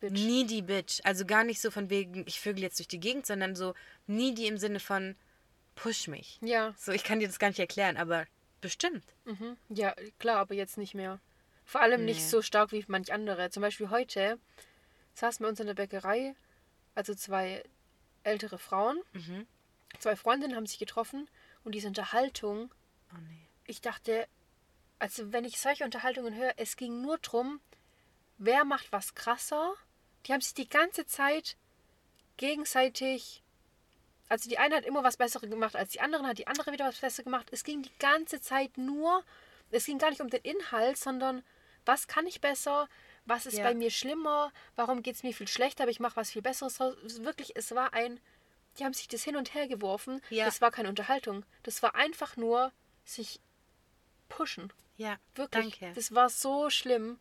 [0.00, 0.12] Bitch.
[0.12, 1.00] Needy Bitch.
[1.04, 3.74] Also gar nicht so von wegen, ich vögel jetzt durch die Gegend, sondern so
[4.06, 5.16] needy im Sinne von
[5.76, 6.38] push mich.
[6.42, 6.74] Ja.
[6.78, 8.26] So, ich kann dir das gar nicht erklären, aber
[8.60, 9.04] bestimmt.
[9.24, 9.56] Mhm.
[9.70, 11.20] Ja, klar, aber jetzt nicht mehr.
[11.64, 12.28] Vor allem nicht Nee.
[12.28, 13.48] so stark wie manch andere.
[13.50, 14.38] Zum Beispiel heute
[15.14, 16.34] saßen wir uns in der Bäckerei,
[16.94, 17.62] also zwei
[18.24, 19.46] ältere Frauen, Mhm.
[20.04, 21.28] Zwei Freundinnen haben sich getroffen
[21.64, 22.70] und diese Unterhaltung,
[23.12, 23.48] Oh nee.
[23.66, 24.28] ich dachte,
[24.98, 27.60] also wenn ich solche Unterhaltungen höre, es ging nur drum,
[28.36, 29.74] wer macht was krasser.
[30.26, 31.56] Die haben sich die ganze Zeit
[32.36, 33.42] gegenseitig,
[34.28, 36.86] also die eine hat immer was Besseres gemacht als die andere, hat die andere wieder
[36.86, 37.48] was Besseres gemacht.
[37.50, 39.22] Es ging die ganze Zeit nur,
[39.70, 41.42] es ging gar nicht um den Inhalt, sondern
[41.86, 42.88] was kann ich besser,
[43.24, 43.64] was ist Ja.
[43.64, 46.78] bei mir schlimmer, warum geht es mir viel schlechter, aber ich mache was viel Besseres.
[46.78, 48.20] Wirklich, es war ein,
[48.78, 50.20] die haben sich das hin und her geworfen.
[50.30, 50.44] Ja.
[50.44, 51.44] Das war keine Unterhaltung.
[51.62, 52.72] Das war einfach nur
[53.04, 53.40] sich
[54.28, 54.72] pushen.
[54.96, 55.78] Ja, Wirklich.
[55.78, 55.94] danke.
[55.94, 57.18] Das war so schlimm.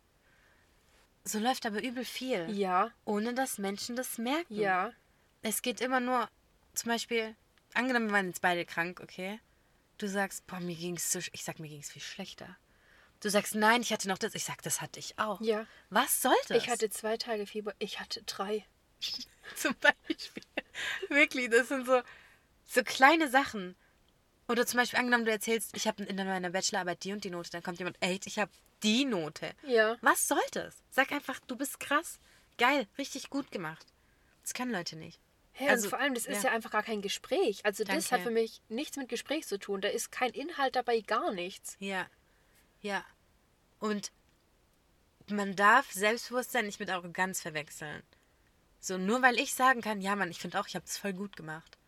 [1.24, 2.48] So läuft aber übel viel.
[2.50, 4.54] Ja, Ohne dass Menschen das merken.
[4.54, 4.92] ja.
[5.46, 6.28] Es geht immer nur,
[6.72, 7.36] zum Beispiel,
[7.74, 9.40] angenommen, wir waren jetzt beide krank, okay?
[9.98, 12.56] Du sagst, boah, mir ging's so, ich sag, mir ging's viel schlechter.
[13.20, 14.34] Du sagst, nein, ich hatte noch das.
[14.34, 15.40] Ich sag, das hatte ich auch.
[15.42, 15.66] Ja.
[15.90, 16.56] Was soll das?
[16.62, 18.64] Ich hatte zwei Tage Fieber, ich hatte drei.
[19.56, 20.42] zum Beispiel.
[21.08, 22.00] Wirklich, das sind so,
[22.66, 23.76] so kleine Sachen.
[24.48, 27.50] Oder zum Beispiel angenommen, du erzählst, ich habe in meiner Bachelorarbeit die und die Note,
[27.50, 28.50] dann kommt jemand, ey, ich habe
[28.82, 29.52] die Note.
[29.66, 29.96] Ja.
[30.02, 30.82] Was soll das?
[30.90, 32.18] Sag einfach, du bist krass,
[32.58, 33.86] geil, richtig gut gemacht.
[34.42, 35.18] Das können Leute nicht.
[35.52, 36.50] Hey, Also, vor allem, das ist ja.
[36.50, 36.56] ja.
[36.56, 37.64] einfach gar kein Gespräch.
[37.64, 38.24] Also das hat Danke.
[38.24, 39.80] für mich nichts mit Gespräch zu tun.
[39.80, 41.76] Da ist kein Inhalt dabei, gar nichts.
[41.78, 42.06] Ja,
[42.80, 43.04] ja.
[43.78, 44.12] Und
[45.30, 48.02] man darf Selbstbewusstsein nicht mit Arroganz verwechseln.
[48.86, 51.14] So, nur weil ich sagen kann, ja, Mann, ich finde auch, ich habe es voll
[51.14, 51.78] gut gemacht.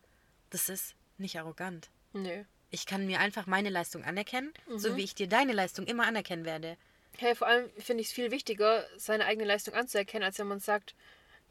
[0.49, 1.91] Das ist nicht arrogant.
[2.11, 2.43] Nö.
[2.71, 4.79] Ich kann mir einfach meine Leistung anerkennen, Mhm.
[4.79, 6.75] so wie ich dir deine Leistung immer anerkennen werde.
[7.19, 10.59] Hey, vor allem finde ich es viel wichtiger, seine eigene Leistung anzuerkennen, als wenn man
[10.59, 10.95] sagt,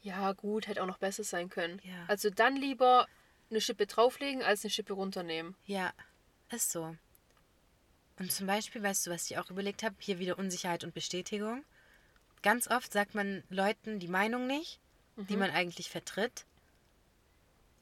[0.01, 1.79] ja gut, hätte auch noch besser sein können.
[1.81, 2.03] Ja.
[2.09, 3.07] Also dann lieber
[3.49, 5.55] eine Schippe drauflegen, als eine Schippe runternehmen.
[5.65, 5.93] Ja,
[6.49, 6.93] ist so.
[8.19, 9.95] Und zum Beispiel, weißt du, was ich auch überlegt habe?
[9.99, 11.63] Hier wieder Unsicherheit und Bestätigung.
[12.43, 14.81] Ganz oft sagt man Leuten die Meinung nicht,
[15.17, 16.45] die man eigentlich vertritt.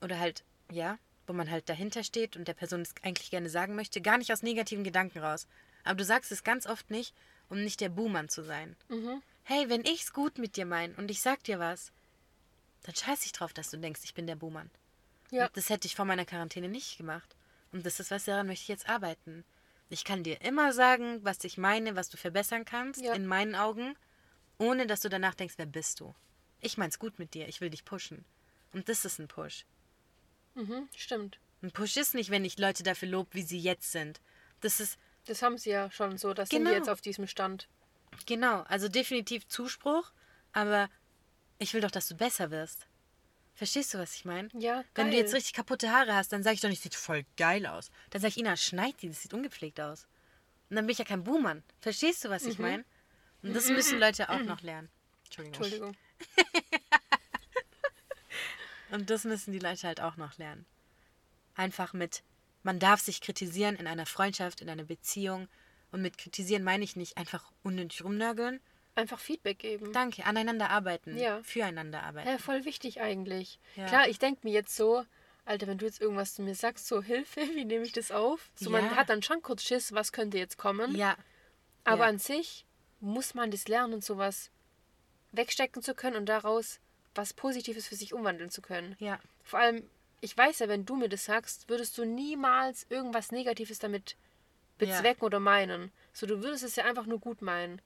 [0.02, 3.76] Oder halt, ja, wo man halt dahinter steht und der Person es eigentlich gerne sagen
[3.76, 4.02] möchte.
[4.02, 5.48] Gar nicht aus negativen Gedanken raus.
[5.84, 7.14] Aber du sagst es ganz oft nicht,
[7.50, 8.76] um nicht der Buhmann zu sein.
[8.90, 9.22] Mhm.
[9.44, 11.92] Hey, wenn ich's gut mit dir mein und ich sag dir was,
[12.84, 14.70] dann scheiß ich drauf, dass du denkst, ich bin der Buhmann.
[15.32, 15.48] Ja.
[15.48, 17.36] Und das hätte ich vor meiner Quarantäne nicht gemacht.
[17.72, 19.44] Und das ist was, daran möchte ich jetzt arbeiten.
[19.90, 23.14] Ich kann dir immer sagen, was ich meine, was du verbessern kannst, Ja.
[23.14, 23.96] in meinen Augen,
[24.58, 26.14] ohne dass du danach denkst, wer bist du?
[26.66, 28.26] Ich mein's gut mit dir, ich will dich pushen.
[28.74, 29.66] Und das ist ein Push.
[30.56, 31.40] Mhm, stimmt.
[31.62, 34.20] Ein Push ist nicht, wenn ich Leute dafür lob, wie sie jetzt sind.
[34.62, 36.34] Das ist, Das haben sie ja schon so.
[36.34, 36.72] Das sind Genau.
[36.72, 37.68] die jetzt auf diesem Stand.
[38.26, 40.12] genau, also definitiv Zuspruch,
[40.54, 40.90] aber
[41.60, 42.88] ich will doch, dass du besser wirst.
[43.54, 44.50] Verstehst du, was ich meine?
[44.54, 45.22] Ja, Wenn du geil.
[45.22, 47.90] jetzt richtig kaputte Haare hast, dann sage ich doch nicht, sieht voll geil aus.
[48.10, 50.08] Dann sage ich, Ina, schneid die, das sieht ungepflegt aus.
[50.70, 51.64] Und dann bin ich ja kein Buhmann.
[51.80, 52.50] Verstehst du, was Mhm.
[52.52, 52.86] ich meine?
[53.44, 54.90] Und das müssen Leute auch noch lernen.
[55.26, 55.56] Entschuldigung.
[55.64, 55.98] Entschuldigung.
[58.92, 60.66] Und das müssen die Leute halt auch noch lernen.
[61.56, 62.24] Einfach mit,
[62.64, 65.48] man darf sich kritisieren in einer Freundschaft, in einer Beziehung.
[65.92, 68.60] Und mit kritisieren meine ich nicht einfach unnötig rumnörgeln.
[68.96, 69.92] Einfach Feedback geben.
[69.92, 71.18] Danke, aneinander arbeiten.
[71.18, 71.42] Ja.
[71.44, 72.30] Füreinander arbeiten.
[72.30, 73.60] Ja, voll wichtig eigentlich.
[73.76, 73.88] Ja.
[73.88, 75.06] Klar, ich denke mir jetzt so,
[75.44, 78.50] Alter, wenn du jetzt irgendwas zu mir sagst, so Hilfe, wie nehme ich das auf?
[78.56, 78.96] So, man Ja.
[78.96, 80.96] hat dann schon kurz Schiss, was könnte jetzt kommen.
[80.96, 81.18] Ja,
[81.84, 82.10] Aber ja.
[82.10, 82.66] an sich
[83.02, 84.50] muss man das lernen, sowas
[85.38, 86.80] wegstecken zu können und daraus
[87.14, 88.96] was Positives für sich umwandeln zu können.
[89.00, 89.90] ja, Vor allem,
[90.22, 94.18] ich weiß ja, wenn du mir das sagst, würdest du niemals irgendwas Negatives damit
[94.78, 95.92] bezwecken oder meinen.
[96.14, 97.82] So, du würdest es ja einfach nur gut meinen.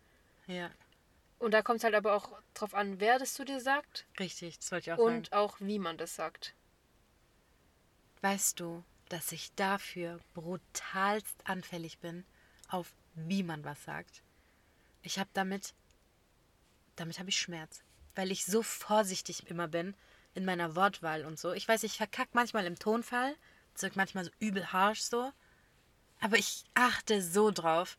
[0.47, 0.71] ja.
[1.37, 4.59] Und da kommt es halt aber auch drauf an, wer das zu dir sagt Richtig,
[4.59, 5.15] das wollte ich auch sagen.
[5.17, 6.53] und auch wie man das sagt.
[8.21, 12.25] Weißt du, dass ich dafür brutalst anfällig bin,
[12.67, 14.21] auf wie man was sagt?
[15.01, 15.73] Ich habe damit,
[16.99, 17.81] damit habe ich Schmerz,
[18.15, 19.95] weil ich so vorsichtig immer bin
[20.35, 21.53] in meiner Wortwahl und so.
[21.53, 23.35] Ich weiß, ich verkack manchmal im Tonfall,
[23.79, 25.31] wirkt manchmal so übel harsh so,
[26.19, 27.97] aber ich achte so drauf,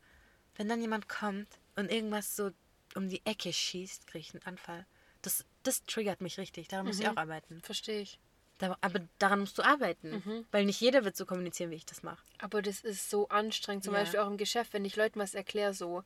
[0.55, 2.51] wenn dann jemand kommt und irgendwas so
[2.95, 4.85] um die Ecke schießt, kriege ich einen Anfall.
[5.21, 7.61] Das, das triggert mich richtig, daran muss ich auch arbeiten.
[7.61, 8.19] Verstehe ich.
[8.59, 10.45] Da, aber daran musst du arbeiten.
[10.51, 12.23] Weil nicht jeder wird so kommunizieren, wie ich das mache.
[12.37, 14.01] Aber das ist so anstrengend, zum Ja.
[14.01, 16.03] Beispiel auch im Geschäft, wenn ich Leuten was erkläre, so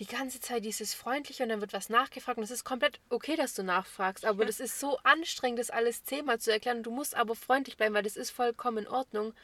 [0.00, 3.36] die ganze Zeit dieses Freundliche und dann wird was nachgefragt und es ist komplett okay,
[3.36, 6.82] dass du nachfragst, aber das ist so anstrengend, das alles zehnmal zu erklären.
[6.82, 9.34] Du musst aber freundlich bleiben, weil das ist vollkommen in Ordnung.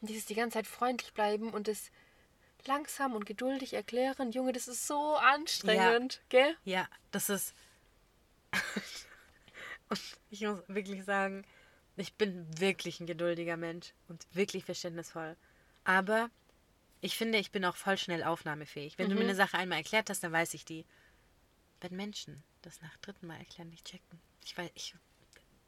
[0.00, 1.92] Und dieses die ganze Zeit freundlich bleiben und das
[2.66, 6.56] langsam und geduldig erklären, Junge, das ist so anstrengend, gell?
[6.64, 7.54] Ja, das ist.
[9.90, 11.44] und ich muss wirklich sagen,
[11.96, 15.36] ich bin wirklich ein geduldiger Mensch und wirklich verständnisvoll.
[15.84, 16.30] Aber
[17.00, 18.98] ich finde, ich bin auch voll schnell aufnahmefähig.
[18.98, 19.10] Wenn mhm.
[19.10, 19.30] du mir mhm.
[19.30, 20.84] eine Sache einmal erklärt hast, dann weiß ich die.
[21.80, 24.20] Wenn Menschen das nach dritten Mal erklären, nicht checken.
[24.44, 24.94] Ich weiß, ich.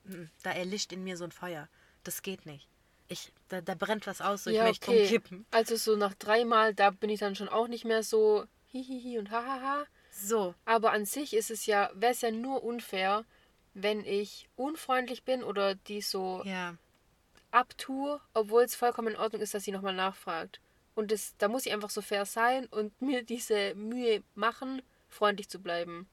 [0.05, 1.69] Mm, da erlischt in mir so ein Feuer.
[2.05, 2.69] Das geht nicht.
[3.09, 5.03] Ich, da, da brennt was aus, so ja, ich möchte okay.
[5.03, 5.47] umkippen.
[5.51, 9.31] Also so nach dreimal, da bin ich dann schon auch nicht mehr so hihihi und
[9.31, 9.87] hahaha.
[10.11, 10.55] So.
[10.65, 13.25] Aber an sich ist es ja, wäre es ja nur unfair,
[13.75, 16.77] wenn ich unfreundlich bin oder die so ja.
[17.51, 20.61] abtue, obwohl es vollkommen in Ordnung ist, dass sie nochmal nachfragt.
[20.95, 25.49] Und das, da muss ich einfach so fair sein und mir diese Mühe machen, freundlich
[25.49, 26.09] zu bleiben.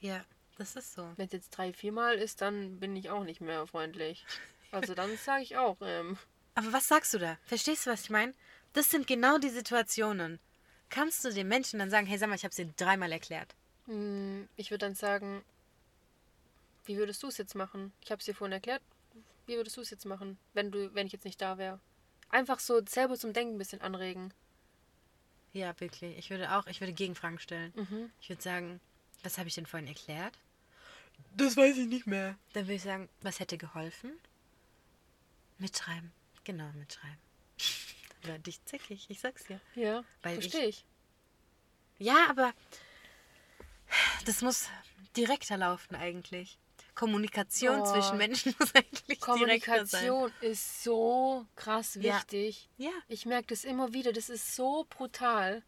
[0.00, 0.24] Ja,
[0.58, 1.10] das ist so.
[1.16, 4.24] Wenn es jetzt drei, viermal ist, dann bin ich auch nicht mehr freundlich.
[4.72, 5.76] Also dann sage ich auch.
[5.80, 6.16] Ähm,
[6.54, 7.38] Aber was sagst du da?
[7.44, 8.34] Verstehst du, was ich meine?
[8.72, 10.38] Das sind genau die Situationen.
[10.88, 13.54] Kannst du den Menschen dann sagen, hey, sag mal, ich habe es dir dreimal erklärt?
[13.86, 15.42] Hm, ich würde dann sagen,
[16.84, 17.92] wie würdest du es jetzt machen?
[18.02, 18.82] Ich habe es dir vorhin erklärt.
[19.46, 21.80] Wie würdest du es jetzt machen, wenn du, wenn ich jetzt nicht da wäre?
[22.30, 24.32] Einfach so selber zum Denken ein bisschen anregen.
[25.52, 26.16] Ja, wirklich.
[26.16, 27.72] Ich würde auch, ich würde Gegenfragen stellen.
[27.74, 28.10] Mhm.
[28.20, 28.80] Ich würde sagen,
[29.22, 30.38] was habe ich denn vorhin erklärt?
[31.36, 32.36] Das weiß ich nicht mehr.
[32.52, 34.12] Dann würde ich sagen, was hätte geholfen?
[35.58, 36.12] Mitschreiben.
[36.44, 37.18] Genau, mitschreiben.
[38.22, 39.60] Dann werde ich zickig, ich sag's dir.
[39.74, 40.84] Ja, verstehe ich,
[41.98, 42.06] ich.
[42.06, 42.52] Ja, aber
[44.24, 44.68] das muss
[45.16, 46.58] direkter laufen eigentlich.
[47.00, 47.84] Kommunikation oh.
[47.86, 52.68] zwischen Menschen muss eigentlich Kommunikation ist so krass wichtig.
[52.76, 52.90] Ja.
[52.90, 52.94] ja.
[53.08, 54.12] Ich merke das immer wieder.
[54.12, 55.62] Das ist so brutal.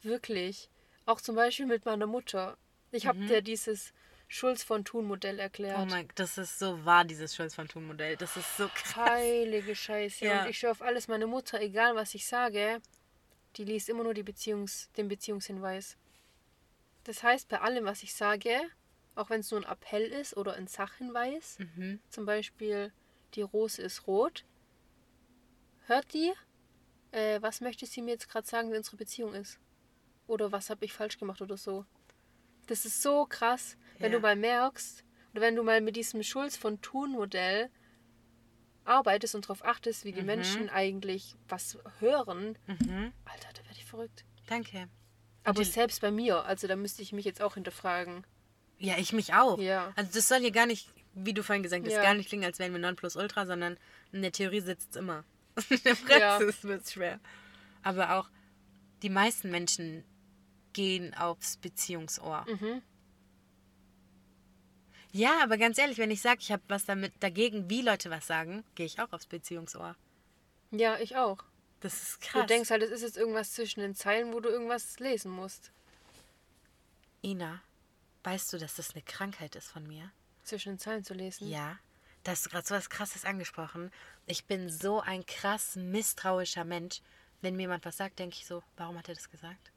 [0.00, 0.70] Wirklich.
[1.04, 2.56] Auch zum Beispiel mit meiner Mutter.
[2.90, 3.26] Ich habe mhm.
[3.28, 3.92] dir dieses
[4.28, 5.78] Schulz von Thun Modell erklärt.
[5.78, 8.16] Oh mein, das ist so wahr, dieses Schulz von Thun Modell.
[8.16, 9.10] Das ist so krass.
[9.10, 10.24] Heilige Scheiße.
[10.24, 10.44] Ja.
[10.44, 12.80] Und ich schwöre auf alles, meine Mutter, egal was ich sage,
[13.56, 15.98] die liest immer nur die Beziehungs-, den Beziehungshinweis.
[17.04, 18.58] Das heißt, bei allem, was ich sage,
[19.14, 22.00] auch wenn es nur ein Appell ist oder ein Sachhinweis, mhm.
[22.08, 22.92] zum Beispiel
[23.34, 24.44] die Rose ist rot,
[25.86, 26.32] hört die,
[27.12, 29.58] äh, was möchte sie mir jetzt gerade sagen, wie unsere Beziehung ist?
[30.26, 31.84] Oder was habe ich falsch gemacht oder so?
[32.66, 34.18] Das ist so krass, wenn ja.
[34.18, 37.70] du mal merkst, oder wenn du mal mit diesem Schulz von Thun-Modell
[38.84, 40.26] arbeitest und darauf achtest, wie die mhm.
[40.26, 42.58] Menschen eigentlich was hören.
[42.66, 43.12] Mhm.
[43.24, 44.24] Alter, da werde ich verrückt.
[44.46, 44.88] Danke.
[45.44, 48.24] Aber selbst bei mir, also da müsste ich mich jetzt auch hinterfragen.
[48.82, 49.58] Ja, ich mich auch.
[49.58, 49.92] Ja.
[49.94, 52.02] Also das soll hier gar nicht, wie du vorhin gesagt hast, ja.
[52.02, 53.78] gar nicht klingen, als wären wir Nonplusultra, sondern
[54.10, 55.24] in der Theorie sitzt es immer.
[55.70, 56.68] in der Praxis ja.
[56.68, 57.20] wird es schwer.
[57.84, 58.28] Aber auch
[59.02, 60.04] die meisten Menschen
[60.72, 62.44] gehen aufs Beziehungsohr.
[62.48, 62.82] Mhm.
[65.12, 68.26] Ja, aber ganz ehrlich, wenn ich sage, ich habe was damit dagegen, wie Leute was
[68.26, 69.94] sagen, gehe ich auch aufs Beziehungsohr.
[70.70, 71.38] Ja, ich auch.
[71.80, 72.42] Das ist krass.
[72.42, 75.70] Du denkst halt, es ist jetzt irgendwas zwischen den Zeilen, wo du irgendwas lesen musst.
[77.22, 77.62] Ina,
[78.24, 80.10] weißt du, dass das eine Krankheit ist von mir?
[80.44, 81.48] Zwischen den Zeilen zu lesen?
[81.48, 81.78] Ja.
[82.24, 83.90] Da hast du gerade so was Krasses angesprochen.
[84.26, 87.00] Ich bin so ein krass misstrauischer Mensch.
[87.40, 89.72] Wenn mir jemand was sagt, denke ich so, warum hat er das gesagt?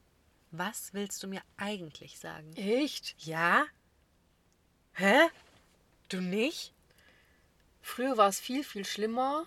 [0.52, 2.54] Was willst du mir eigentlich sagen?
[2.54, 3.16] Echt?
[3.18, 3.66] Ja?
[4.92, 5.28] Hä?
[6.08, 6.72] Du nicht?
[7.82, 9.46] Früher war es viel, viel schlimmer.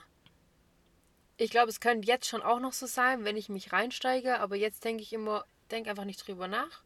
[1.38, 4.58] Ich glaube, es könnte jetzt schon auch noch so sein, wenn ich mich reinsteige, aber
[4.58, 6.84] jetzt denke ich immer, denk einfach nicht drüber nach.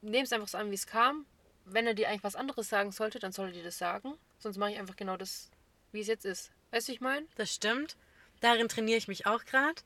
[0.00, 1.26] Nehme es einfach so an, wie es kam.
[1.64, 4.14] Wenn er dir eigentlich was anderes sagen sollte, dann soll er dir das sagen.
[4.38, 5.50] Sonst mache ich einfach genau das,
[5.92, 6.50] wie es jetzt ist.
[6.70, 7.26] Weißt du, ich meine?
[7.36, 7.96] Das stimmt.
[8.40, 9.82] Darin trainiere ich mich auch gerade,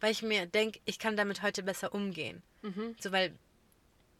[0.00, 2.42] weil ich mir denke, ich kann damit heute besser umgehen.
[2.62, 2.96] Mhm.
[2.98, 3.36] So, weil,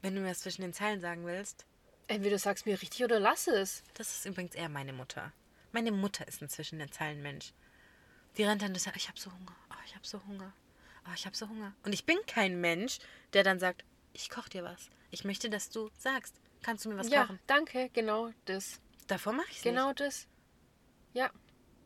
[0.03, 1.65] wenn du mir was zwischen den Zeilen sagen willst.
[2.09, 3.83] Entweder sagst mir richtig oder lass es.
[3.95, 5.33] Das ist übrigens eher meine Mutter.
[5.73, 7.53] Meine Mutter ist ein zwischen den Zeilen Mensch.
[8.37, 10.53] Die rennt dann und sagt, ich habe so Hunger, oh, ich habe so Hunger,
[11.07, 11.75] oh, ich habe so Hunger.
[11.85, 12.99] Und ich bin kein Mensch,
[13.33, 14.89] der dann sagt, ich koche dir was.
[15.11, 17.37] Ich möchte, dass du sagst, kannst du mir was ja, kochen?
[17.37, 18.81] Ja, danke, genau das.
[19.07, 20.01] Davor mache ich es Genau nicht.
[20.01, 20.27] das.
[21.13, 21.31] Ja,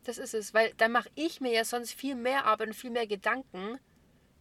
[0.03, 0.53] das ist es.
[0.53, 3.79] Weil dann mache ich mir ja sonst viel mehr Arbeit und viel mehr Gedanken.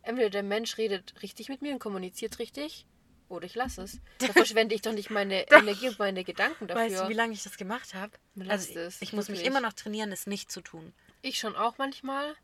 [0.03, 2.87] Entweder der Mensch redet richtig mit mir und kommuniziert richtig,
[3.29, 4.01] oder ich lasse es.
[4.18, 6.85] Da verschwende ich doch nicht meine Energie und meine Gedanken dafür.
[6.85, 8.12] Weißt du, wie lange ich das gemacht habe?
[8.49, 10.92] Also, ich, ich muss mich immer noch trainieren, es nicht zu tun.
[11.22, 12.37] Ich schon auch manchmal.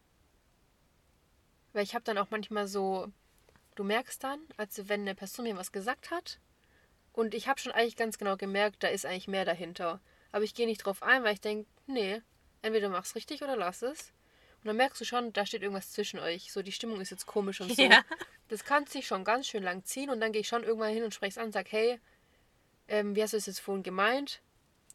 [1.73, 3.13] Weil ich habe dann auch manchmal so,
[3.75, 6.39] du merkst dann, als wenn eine Person mir was gesagt hat.
[7.13, 10.01] Und ich habe schon eigentlich ganz genau gemerkt, da ist eigentlich mehr dahinter.
[10.31, 12.23] Aber ich gehe nicht drauf ein, weil ich denke, nee,
[12.63, 14.13] entweder du machst richtig oder lass es.
[14.63, 16.53] Und dann merkst du schon, da steht irgendwas zwischen euch.
[16.53, 17.83] So, die Stimmung ist jetzt komisch und so.
[17.83, 18.03] Ja.
[18.49, 21.05] Das kann sich schon ganz schön lang ziehen und dann gehe ich schon irgendwann hin
[21.05, 22.01] und spreche es an und sage, hey,
[22.89, 24.41] ähm, wie hast du es jetzt vorhin gemeint?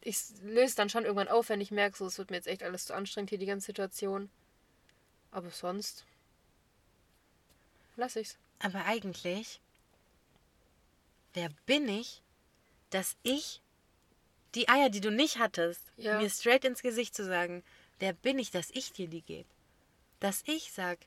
[0.07, 2.63] ich löse dann schon irgendwann auf, wenn ich merke, so, es wird mir jetzt echt
[2.63, 4.29] alles zu anstrengend hier, die ganze Situation.
[5.31, 6.05] Aber sonst
[7.95, 8.37] lass ich's.
[8.59, 9.61] Aber eigentlich,
[11.33, 12.21] wer bin ich,
[12.89, 13.61] dass ich
[14.55, 16.19] die Eier, die du nicht hattest, Ja.
[16.19, 17.63] mir straight ins Gesicht zu sagen,
[17.99, 19.49] wer bin ich, dass ich dir die gebe?
[20.19, 20.97] Dass ich sag,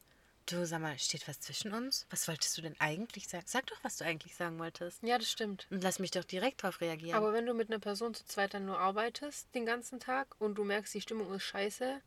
[0.47, 2.07] du sag mal, steht was zwischen uns?
[2.11, 3.45] Was wolltest du denn eigentlich sagen?
[3.47, 5.03] Sag doch, was du eigentlich sagen wolltest.
[5.03, 5.67] Ja, das stimmt.
[5.71, 7.17] Und lass mich doch direkt drauf reagieren.
[7.17, 10.55] Aber wenn du mit einer Person zu zweit dann nur arbeitest den ganzen Tag und
[10.55, 12.01] du merkst, die Stimmung ist scheiße,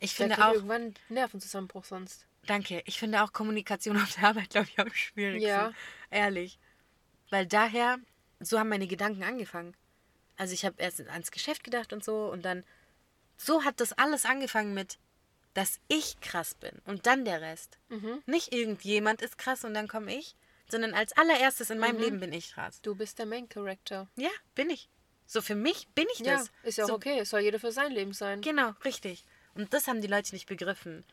[0.00, 2.26] ich finde auch, irgendwann Nervenzusammenbruch sonst.
[2.46, 5.48] Danke, ich finde auch Kommunikation auf der Arbeit, glaube ich, am schwierigsten.
[5.48, 5.72] Ja.
[6.10, 6.58] Ehrlich.
[7.30, 7.98] Weil daher,
[8.40, 9.74] so haben meine Gedanken angefangen.
[10.36, 12.64] Also ich habe erst ans Geschäft gedacht und so und dann,
[13.36, 14.98] so hat das alles angefangen mit,
[15.54, 17.78] dass ich krass bin und dann der Rest.
[17.90, 18.22] Mhm.
[18.26, 20.34] Nicht irgendjemand ist krass und dann komme ich,
[20.70, 21.80] sondern als allererstes in Mhm.
[21.80, 22.80] meinem Leben bin ich krass.
[22.80, 24.08] Du bist der Main Character.
[24.16, 24.88] Ja, bin ich.
[25.26, 26.50] So für mich bin ich Ja, das.
[26.62, 27.18] ist ja auch so, okay.
[27.20, 28.40] Es soll jeder für sein Leben sein.
[28.40, 29.24] Genau, richtig.
[29.54, 31.04] Und das haben die Leute nicht begriffen.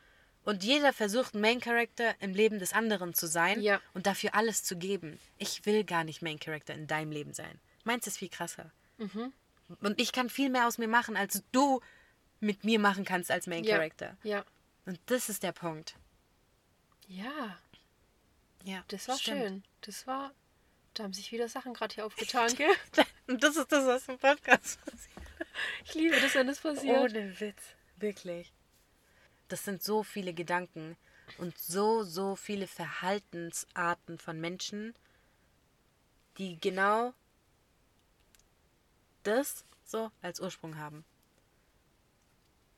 [0.45, 3.80] Und jeder versucht, Main Character im Leben des anderen zu sein Ja.
[3.93, 5.19] und dafür alles zu geben.
[5.38, 7.60] Ich will gar nicht Main Character in deinem Leben sein.
[7.84, 8.71] Meins ist viel krasser.
[8.97, 9.34] Mhm.
[9.82, 11.82] Und ich kann viel mehr aus mir machen, als du
[12.39, 13.75] mit mir machen kannst als Main Ja.
[13.75, 14.17] Character.
[14.23, 14.43] Ja.
[14.86, 15.95] Und das ist der Punkt.
[17.08, 17.58] Ja,
[18.63, 19.41] Ja, das war stimmt.
[19.41, 19.63] schön.
[19.82, 20.32] Das war.
[20.93, 22.67] Da haben sich wieder Sachen gerade hier aufgetan, gell?
[23.28, 25.28] Und das ist das, was im Podcast passiert.
[25.86, 26.97] Ich liebe das, wenn das passiert.
[26.97, 27.62] Ohne Witz.
[27.97, 28.52] Wirklich.
[29.49, 30.95] Das sind so viele Gedanken
[31.39, 34.93] und so, so viele Verhaltensarten von Menschen,
[36.38, 37.13] die genau
[39.23, 41.03] das so als Ursprung haben.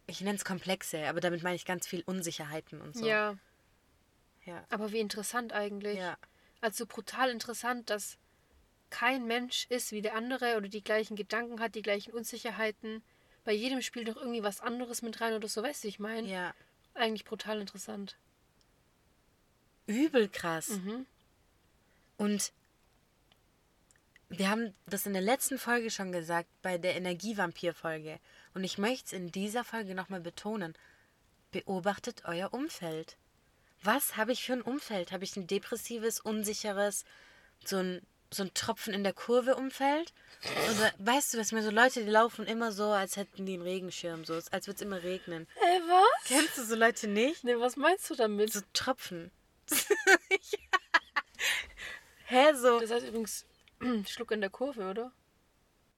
[0.07, 3.05] Ich nenne es Komplexe, aber damit meine ich ganz viel Unsicherheiten und so.
[3.05, 3.37] Ja,
[4.45, 4.65] Ja.
[4.69, 5.97] aber wie interessant eigentlich.
[5.99, 6.17] Ja.
[6.61, 8.17] Also brutal interessant, dass
[8.89, 13.03] kein Mensch ist wie der andere oder die gleichen Gedanken hat, die gleichen Unsicherheiten.
[13.43, 16.27] Bei jedem spielt doch irgendwie was anderes mit rein oder so, weißt du, ich meine?
[16.27, 16.53] ja.
[16.93, 18.17] Eigentlich brutal interessant.
[19.87, 20.69] Übel krass.
[20.69, 21.05] Mhm.
[22.17, 22.51] Und
[24.29, 28.19] wir haben das in der letzten Folge schon gesagt, bei der Energievampir-Folge.
[28.53, 30.73] Und ich möchte es in dieser Folge nochmal betonen.
[31.51, 33.17] Beobachtet euer Umfeld.
[33.83, 35.11] Was habe ich für ein Umfeld?
[35.11, 37.03] Habe ich ein depressives, unsicheres,
[37.65, 38.01] so ein,
[38.33, 40.13] so ein Tropfen in der Kurve Umfeld?
[40.71, 43.61] Oder weißt du, was mir so Leute, die laufen immer so, als hätten die einen
[43.61, 45.47] Regenschirm, so als würde es immer regnen.
[45.61, 46.27] Ey, was?
[46.27, 47.43] Kennst du so Leute nicht?
[47.43, 48.51] Nee, was meinst du damit?
[48.53, 49.31] So Tropfen.
[52.25, 52.79] Hä, so.
[52.79, 53.45] Das heißt übrigens
[54.07, 55.11] Schluck in der Kurve, oder?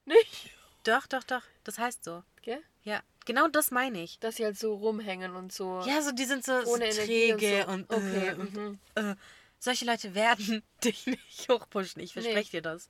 [0.06, 0.50] Nicht?
[0.84, 1.44] Doch, doch, doch.
[1.64, 2.24] Das heißt so.
[2.42, 2.62] Gell?
[2.84, 4.20] Ja, genau das meine ich.
[4.20, 5.82] Dass sie halt so rumhängen und so.
[5.86, 7.72] Ja, so die sind so, so Ohne Energie und träge so.
[7.72, 8.80] und, Okay, äh, und mhm.
[8.96, 9.16] äh.
[9.64, 12.02] Solche Leute werden dich nicht hochpushen.
[12.02, 12.62] Ich verspreche Nee.
[12.62, 12.90] dir das.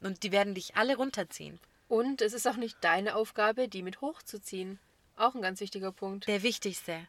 [0.00, 1.60] Und die werden dich alle runterziehen.
[1.88, 4.78] Und es ist auch nicht deine Aufgabe, die mit hochzuziehen.
[5.16, 6.28] Auch ein ganz wichtiger Punkt.
[6.28, 7.06] Der wichtigste.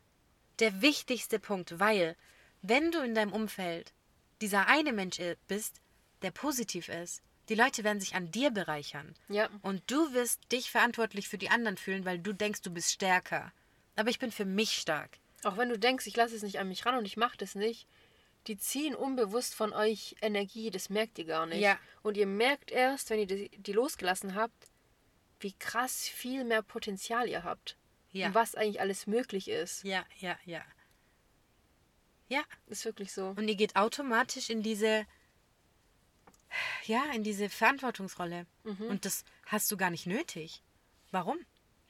[0.60, 2.16] Der wichtigste Punkt, weil
[2.62, 3.94] wenn du in deinem Umfeld
[4.42, 5.82] dieser eine Mensch bist,
[6.22, 9.16] der positiv ist, die Leute werden sich an dir bereichern.
[9.28, 9.50] Ja.
[9.62, 13.52] Und du wirst dich verantwortlich für die anderen fühlen, weil du denkst, du bist stärker.
[13.96, 15.18] Aber ich bin für mich stark.
[15.44, 17.56] Auch wenn du denkst, ich lasse es nicht an mich ran und ich mache das
[17.56, 17.88] nicht,
[18.50, 21.62] die ziehen unbewusst von euch Energie, das merkt ihr gar nicht.
[21.62, 21.80] Ja.
[22.02, 24.68] Und ihr merkt erst, wenn ihr die, die losgelassen habt,
[25.40, 27.78] wie krass viel mehr Potenzial ihr habt.
[28.12, 28.28] Ja.
[28.28, 29.84] Und was eigentlich alles möglich ist.
[29.84, 30.64] Ja, ja, ja.
[32.28, 33.30] Ja, Ist wirklich so.
[33.30, 35.06] und ihr geht automatisch in diese,
[36.86, 38.46] ja, in diese Verantwortungsrolle.
[38.64, 40.62] Und das hast du gar nicht nötig.
[41.12, 41.40] Warum?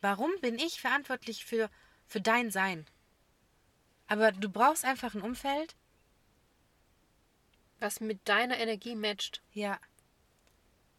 [0.01, 1.69] Warum bin ich verantwortlich für,
[2.07, 2.85] für dein Sein?
[4.07, 5.75] Aber du brauchst einfach ein Umfeld.
[7.79, 9.41] Was mit deiner Energie matcht.
[9.53, 9.79] Ja.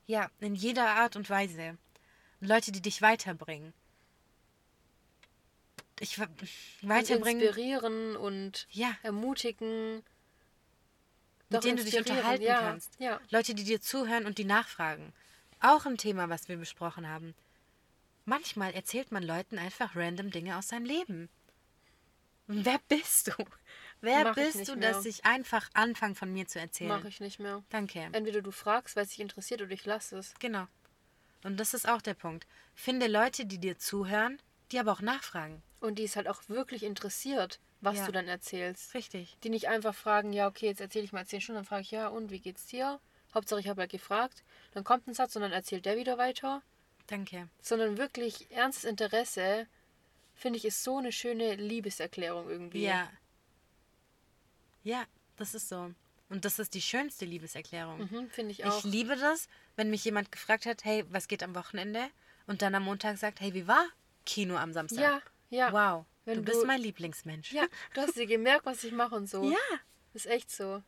[0.07, 1.77] Ja, in jeder Art und Weise.
[2.41, 3.73] Leute, die dich weiterbringen.
[6.01, 7.43] Ich wa- Und weiterbringen.
[7.43, 8.97] inspirieren und Ja.
[9.03, 10.03] ermutigen.
[11.53, 12.95] mit denen du dich unterhalten ja, kannst.
[13.01, 13.21] Ja.
[13.31, 15.13] Leute, die dir zuhören und die nachfragen.
[15.59, 17.35] Auch ein Thema, was wir besprochen haben.
[18.25, 21.29] Manchmal erzählt man Leuten einfach random Dinge aus seinem Leben.
[22.47, 23.45] Wer bist du?
[24.01, 24.93] Wer Mach bist du, mehr.
[24.93, 26.89] dass ich einfach anfange von mir zu erzählen?
[26.89, 27.63] Mache ich nicht mehr.
[27.71, 28.09] Danke.
[28.13, 30.35] Entweder du fragst, weil es dich interessiert, oder ich lasse es.
[30.39, 30.67] Genau.
[31.45, 32.47] Und das ist auch der Punkt.
[32.75, 34.41] Finde Leute, die dir zuhören,
[34.73, 35.63] die aber auch nachfragen.
[35.81, 38.07] Und die ist halt auch wirklich interessiert, was Ja.
[38.07, 38.95] du dann erzählst.
[38.95, 39.37] Richtig.
[39.43, 41.91] Die nicht einfach fragen, ja, okay, jetzt erzähle ich mal zehn Stunden, dann frage ich,
[41.91, 43.01] ja, und wie geht's dir?
[43.35, 44.43] Hauptsache, ich habe halt gefragt.
[44.73, 46.63] Dann kommt ein Satz und dann erzählt der wieder weiter.
[47.07, 47.49] Danke.
[47.63, 49.67] Sondern wirklich ernstes Interesse,
[50.35, 52.85] finde ich, ist so eine schöne Liebeserklärung irgendwie.
[52.85, 53.11] Ja.
[54.83, 55.05] Ja,
[55.37, 55.93] das ist so.
[56.29, 57.99] Und das ist die schönste Liebeserklärung.
[58.11, 58.79] Mhm, finde ich auch.
[58.79, 62.09] Ich liebe das, wenn mich jemand gefragt hat, hey, was geht am Wochenende?
[62.47, 63.85] Und dann am Montag sagt, hey, wie war
[64.27, 65.01] Kino am Samstag?
[65.01, 65.21] ja,
[65.51, 65.73] ja.
[65.73, 67.53] Wow, Wenn du bist du- mein Lieblingsmensch.
[67.53, 69.51] Ja, du hast dir gemerkt, was ich mache und so.
[69.51, 69.59] Ja.
[70.15, 70.83] Ist echt so.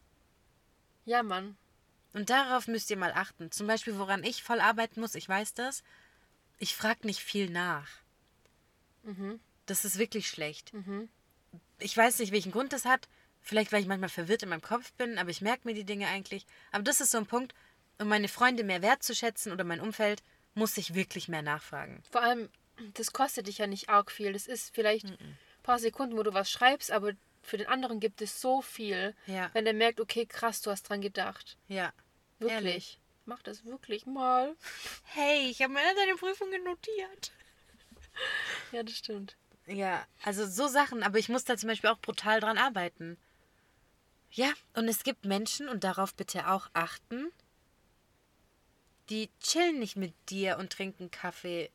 [1.05, 1.57] Ja, Mann.
[2.13, 3.51] Und darauf müsst ihr mal achten.
[3.51, 5.83] Zum Beispiel, woran ich voll arbeiten muss, ich weiß das.
[6.59, 7.89] Ich frage nicht viel nach.
[9.03, 9.41] Mhm.
[9.67, 10.73] Das ist wirklich schlecht.
[11.79, 13.09] Ich weiß nicht, welchen Grund das hat.
[13.43, 16.07] Vielleicht, weil ich manchmal verwirrt in meinem Kopf bin, aber ich merke mir die Dinge
[16.07, 16.47] eigentlich.
[16.71, 17.55] Aber das ist so ein Punkt,
[17.99, 20.23] um meine Freunde mehr wertzuschätzen oder mein Umfeld,
[20.55, 22.03] muss ich wirklich mehr nachfragen.
[22.11, 22.49] Vor allem,
[22.95, 24.33] das kostet dich ja nicht arg viel.
[24.33, 27.13] Das ist vielleicht ein paar Sekunden, wo du was schreibst, aber
[27.43, 29.15] für den anderen gibt es so viel.
[29.27, 29.51] Ja.
[29.53, 31.57] Wenn der merkt, okay, krass, du hast dran gedacht.
[31.69, 31.93] Ja.
[32.39, 32.65] Wirklich.
[32.65, 32.99] Ehrlich.
[33.25, 34.57] Mach das wirklich mal.
[35.05, 37.33] Hey, ich habe mir deine Prüfungen notiert.
[38.73, 39.37] Ja, das stimmt.
[39.67, 43.19] Ja, also so Sachen, aber ich muss da zum Beispiel auch brutal dran arbeiten.
[44.33, 47.31] Ja, und es gibt Menschen, und darauf bitte auch achten,
[49.11, 51.71] die chillen nicht mit dir und trinken Kaffee,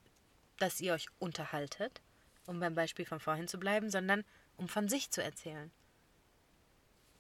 [0.57, 2.01] dass ihr euch unterhaltet,
[2.47, 5.71] um beim Beispiel von vorhin zu bleiben, sondern um von sich zu erzählen.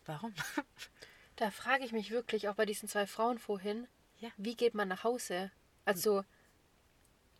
[0.05, 0.33] Warum?
[1.35, 4.29] Da frage ich mich wirklich, auch bei diesen zwei Frauen vorhin, Ja.
[4.37, 5.51] wie geht man nach Hause?
[5.85, 6.25] Also,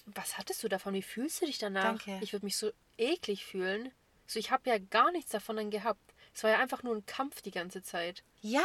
[0.05, 0.93] was hattest du davon?
[0.93, 1.97] Wie fühlst du dich danach?
[1.97, 2.19] Danke.
[2.21, 3.91] Ich würde mich so eklig fühlen.
[4.27, 6.13] So, ich habe ja gar nichts davon dann gehabt.
[6.37, 8.21] Es war ja einfach nur ein Kampf die ganze Zeit.
[8.41, 8.61] Ja!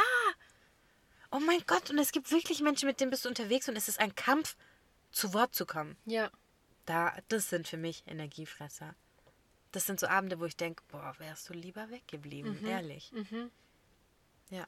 [1.31, 3.87] Oh mein Gott, und es gibt wirklich Menschen, mit denen bist du unterwegs und es
[3.87, 4.55] ist ein Kampf,
[5.11, 5.97] zu Wort zu kommen.
[6.05, 6.29] Ja.
[6.85, 8.93] Da, das sind für mich Energiefresser.
[9.71, 13.11] Das sind so Abende, wo ich denke, boah, wärst du lieber weggeblieben, ehrlich.
[13.11, 13.49] Mhm.
[14.51, 14.67] Ja.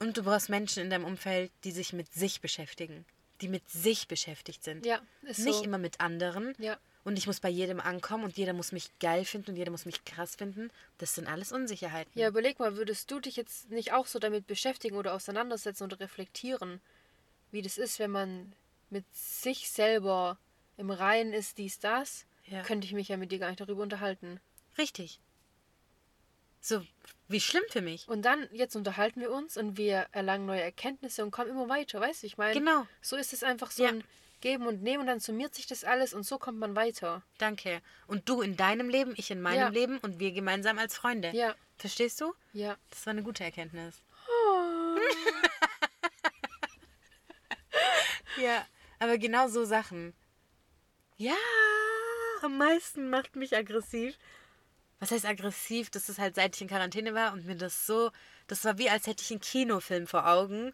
[0.00, 3.04] Und du brauchst Menschen in deinem Umfeld, die sich mit sich beschäftigen,
[3.40, 4.84] die mit sich beschäftigt sind.
[4.84, 5.62] Ja, ist Nicht so.
[5.62, 6.56] immer mit anderen.
[6.58, 6.76] Ja.
[7.06, 9.84] Und ich muss bei jedem ankommen und jeder muss mich geil finden und jeder muss
[9.86, 10.72] mich krass finden.
[10.98, 12.10] Das sind alles Unsicherheiten.
[12.18, 16.00] Ja, überleg mal, würdest du dich jetzt nicht auch so damit beschäftigen oder auseinandersetzen oder
[16.00, 16.80] reflektieren,
[17.52, 18.52] wie das ist, wenn man
[18.90, 20.36] mit sich selber
[20.78, 22.64] im Reinen ist, dies, das, Ja.
[22.64, 24.40] könnte ich mich ja mit dir gar nicht darüber unterhalten.
[24.76, 25.20] Richtig.
[26.60, 26.84] So,
[27.28, 28.08] wie schlimm für mich.
[28.08, 32.00] Und dann, jetzt unterhalten wir uns und wir erlangen neue Erkenntnisse und kommen immer weiter,
[32.00, 32.26] weißt du?
[32.26, 32.84] Ich meine, Genau.
[33.00, 33.90] so ist es einfach so Ja.
[33.90, 34.02] ein
[34.40, 37.22] Geben und Nehmen und dann summiert sich das alles und so kommt man weiter.
[37.38, 37.80] Danke.
[38.06, 39.68] Und du in deinem Leben, ich in meinem Ja.
[39.68, 41.30] Leben und wir gemeinsam als Freunde.
[41.34, 42.34] Ja, Verstehst du?
[42.52, 42.76] ja.
[42.90, 44.02] Das war eine gute Erkenntnis.
[48.38, 48.66] Ja,
[48.98, 50.12] aber genau so Sachen.
[51.16, 51.34] Ja,
[52.42, 54.18] am meisten macht mich aggressiv.
[55.00, 55.90] Was heißt aggressiv?
[55.90, 58.10] Das ist halt, seit ich in Quarantäne war und mir das so,
[58.46, 60.72] das war wie, als hätte ich einen Kinofilm vor Augen,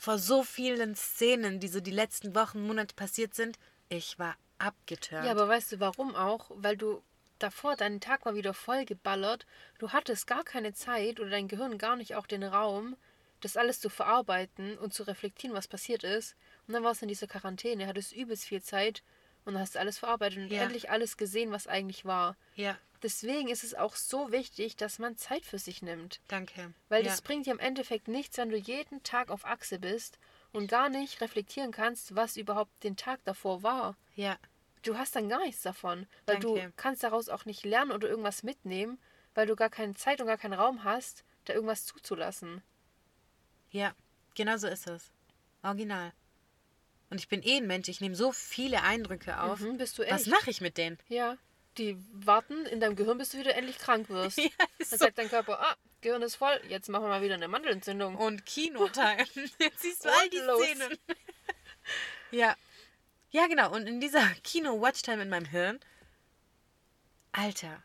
[0.00, 3.58] vor so vielen Szenen, die so die letzten Wochen, Monate passiert sind.
[3.90, 5.26] Ich war abgetürnt.
[5.26, 6.50] Ja, aber weißt du warum auch?
[6.54, 7.02] Weil du
[7.38, 9.46] davor, dein Tag war wieder voll geballert,
[9.78, 12.96] du hattest gar keine Zeit oder dein Gehirn gar nicht auch den Raum,
[13.42, 16.34] das alles zu verarbeiten und zu reflektieren, was passiert ist.
[16.66, 19.02] Und dann warst du in dieser Quarantäne, hattest übelst viel Zeit
[19.44, 20.62] und hast alles verarbeitet und Ja.
[20.62, 22.36] endlich alles gesehen, was eigentlich war.
[22.54, 26.20] ja, Deswegen ist es auch so wichtig, dass man Zeit für sich nimmt.
[26.28, 26.74] danke.
[26.90, 27.08] Weil ja.
[27.10, 30.18] das bringt dir im Endeffekt nichts, wenn du jeden Tag auf Achse bist
[30.52, 33.96] und gar nicht reflektieren kannst, was überhaupt den Tag davor war.
[34.16, 34.38] Ja,
[34.82, 36.72] Du hast dann gar nichts davon, weil du Danke.
[36.76, 38.98] kannst daraus auch nicht lernen oder irgendwas mitnehmen,
[39.34, 42.62] weil du gar keine Zeit und gar keinen Raum hast, da irgendwas zuzulassen.
[43.70, 43.94] ja,
[44.34, 45.10] genau so ist es.
[45.62, 46.12] Original.
[47.10, 49.60] Und ich bin eh ein Mensch, ich nehme so viele Eindrücke auf.
[49.60, 50.30] Mhm, bist du Was echt?
[50.30, 50.98] mache ich mit denen?
[51.08, 51.36] Ja.
[51.76, 54.38] Die warten in deinem Gehirn, bis du wieder endlich krank wirst.
[54.38, 54.96] Ja, Dann so.
[54.96, 58.16] sagt dein Körper, ah, Gehirn ist voll, jetzt machen wir mal wieder eine Mandelentzündung.
[58.16, 59.18] Und Kinotime.
[59.58, 60.62] Jetzt siehst du Und all die los.
[60.64, 60.98] Szenen.
[62.30, 62.56] ja.
[63.32, 63.72] Ja, genau.
[63.72, 65.78] Und in dieser Kino-Watchtime in meinem Hirn,
[67.32, 67.82] Alter,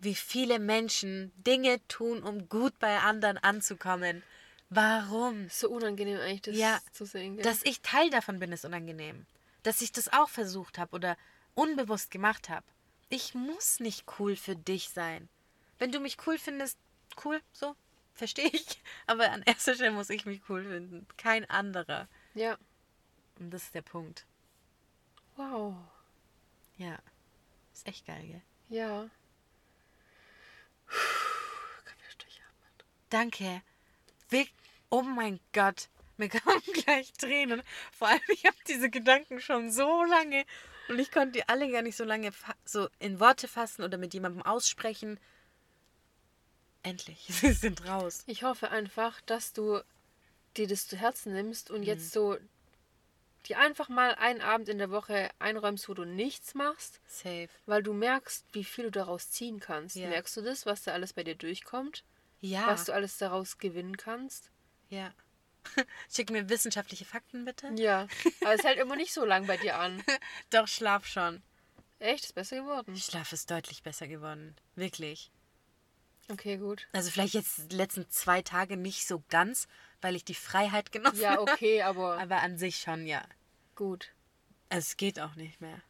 [0.00, 4.22] wie viele Menschen Dinge tun, um gut bei anderen anzukommen.
[4.74, 5.48] Warum?
[5.50, 7.36] So unangenehm eigentlich, das Ja, zu sehen.
[7.36, 7.44] Gell?
[7.44, 9.26] Dass ich Teil davon bin, ist unangenehm.
[9.62, 11.16] Dass ich das auch versucht habe oder
[11.54, 12.64] unbewusst gemacht habe.
[13.10, 15.28] Ich muss nicht cool für dich sein.
[15.78, 16.78] Wenn du mich cool findest,
[17.24, 17.76] cool, so,
[18.14, 18.82] verstehe ich.
[19.06, 21.06] Aber an erster Stelle muss ich mich cool finden.
[21.16, 22.08] Kein anderer.
[22.34, 22.56] ja.
[23.38, 24.26] Und das ist der Punkt.
[25.36, 25.74] Wow.
[26.76, 26.98] Ja.
[27.72, 28.42] Ist echt geil, gell?
[28.68, 29.10] Ja.
[33.08, 33.62] Danke.
[34.30, 34.48] Wirk
[34.92, 35.88] oh mein Gott.
[36.18, 37.62] Mir kommen gleich Tränen.
[37.90, 40.44] Vor allem, ich habe diese Gedanken schon so lange
[40.88, 42.30] und ich konnte die alle gar nicht so lange
[42.64, 45.18] so in Worte fassen oder mit jemandem aussprechen.
[46.82, 48.22] Endlich, sie sind raus.
[48.26, 49.80] Ich hoffe einfach, dass du
[50.56, 52.20] dir das zu Herzen nimmst und jetzt Mhm.
[52.20, 52.36] so
[53.48, 57.48] dir einfach mal einen Abend in der Woche einräumst, wo du nichts machst, Safe.
[57.66, 59.96] weil du merkst, wie viel du daraus ziehen kannst.
[59.96, 60.08] Ja.
[60.08, 62.04] Merkst du das, was da alles bei dir durchkommt?
[62.40, 62.66] Ja.
[62.68, 64.51] Was du alles daraus gewinnen kannst?
[64.92, 65.12] Ja.
[66.12, 67.70] Schick mir wissenschaftliche Fakten bitte.
[67.76, 68.06] Ja.
[68.42, 70.02] Aber es hält immer nicht so lang bei dir an.
[70.50, 71.42] Doch, schlaf schon.
[72.00, 72.24] Echt?
[72.24, 72.96] Ist besser geworden.
[72.96, 74.56] Schlaf ist deutlich besser geworden.
[74.74, 75.30] Wirklich.
[76.28, 76.88] Okay, gut.
[76.92, 79.68] Also vielleicht jetzt die letzten zwei Tage nicht so ganz,
[80.00, 81.42] weil ich die Freiheit genossen Ja, habe.
[81.42, 83.22] okay, aber Aber an sich schon, ja.
[83.76, 84.12] gut.
[84.68, 85.80] Es geht auch nicht mehr.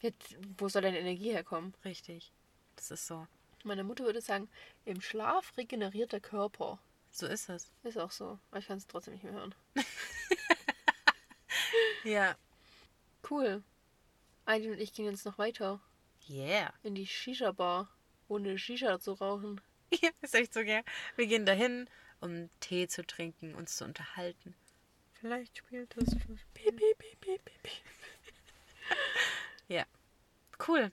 [0.00, 1.74] Jetzt, wo soll deine Energie herkommen?
[1.84, 2.32] Richtig.
[2.76, 3.26] Das ist so.
[3.64, 4.48] Meine Mutter würde sagen,
[4.86, 6.78] im Schlaf regeneriert der Körper.
[7.10, 7.70] So ist es.
[7.82, 8.38] Ist auch so.
[8.50, 9.54] Aber ich kann es trotzdem nicht mehr hören.
[12.04, 12.34] Ja.
[13.28, 13.62] Cool.
[14.46, 15.80] Aidin und ich gehen jetzt noch weiter
[16.28, 16.72] Yeah.
[16.82, 17.88] in die Shisha-Bar,
[18.28, 19.60] ohne Shisha zu rauchen.
[20.00, 20.84] Ja, ist echt so gern.
[21.16, 21.90] Wir gehen dahin,
[22.20, 24.54] um Tee zu trinken, uns zu unterhalten.
[25.14, 26.14] Vielleicht spielt das
[26.54, 27.70] piep, piep, piep, piep, piep.
[29.68, 29.84] Ja.
[30.66, 30.92] Cool.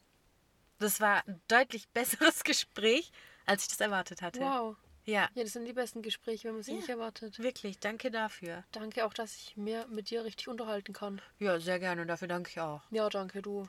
[0.80, 3.11] Das war ein deutlich besseres Gespräch,
[3.45, 4.39] als ich das erwartet hatte.
[4.39, 4.78] Wow.
[5.08, 6.78] Ja, Ja, das sind die besten Gespräche, wenn man sie Ja.
[6.78, 7.39] nicht erwartet.
[7.39, 7.80] wirklich.
[7.80, 8.64] Danke dafür.
[8.74, 11.22] Danke auch, dass ich mehr mit dir richtig unterhalten kann.
[11.39, 12.05] Ja, sehr gerne.
[12.05, 12.82] Dafür danke ich auch.
[12.91, 13.68] Ja, danke du.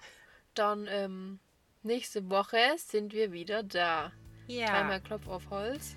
[0.54, 1.38] Dann ähm,
[1.84, 4.10] nächste Woche sind wir wieder da.
[4.48, 4.72] Ja.
[4.72, 5.94] Einmal Klopf auf Holz.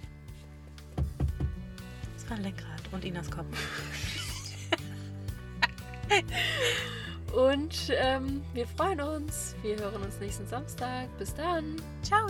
[2.14, 3.48] Das war ein Lenkrad und Inas Kopf.
[7.34, 9.56] Und ähm, wir freuen uns.
[9.62, 11.08] Wir hören uns nächsten Samstag.
[11.18, 11.82] Bis dann.
[12.04, 12.28] Ciao.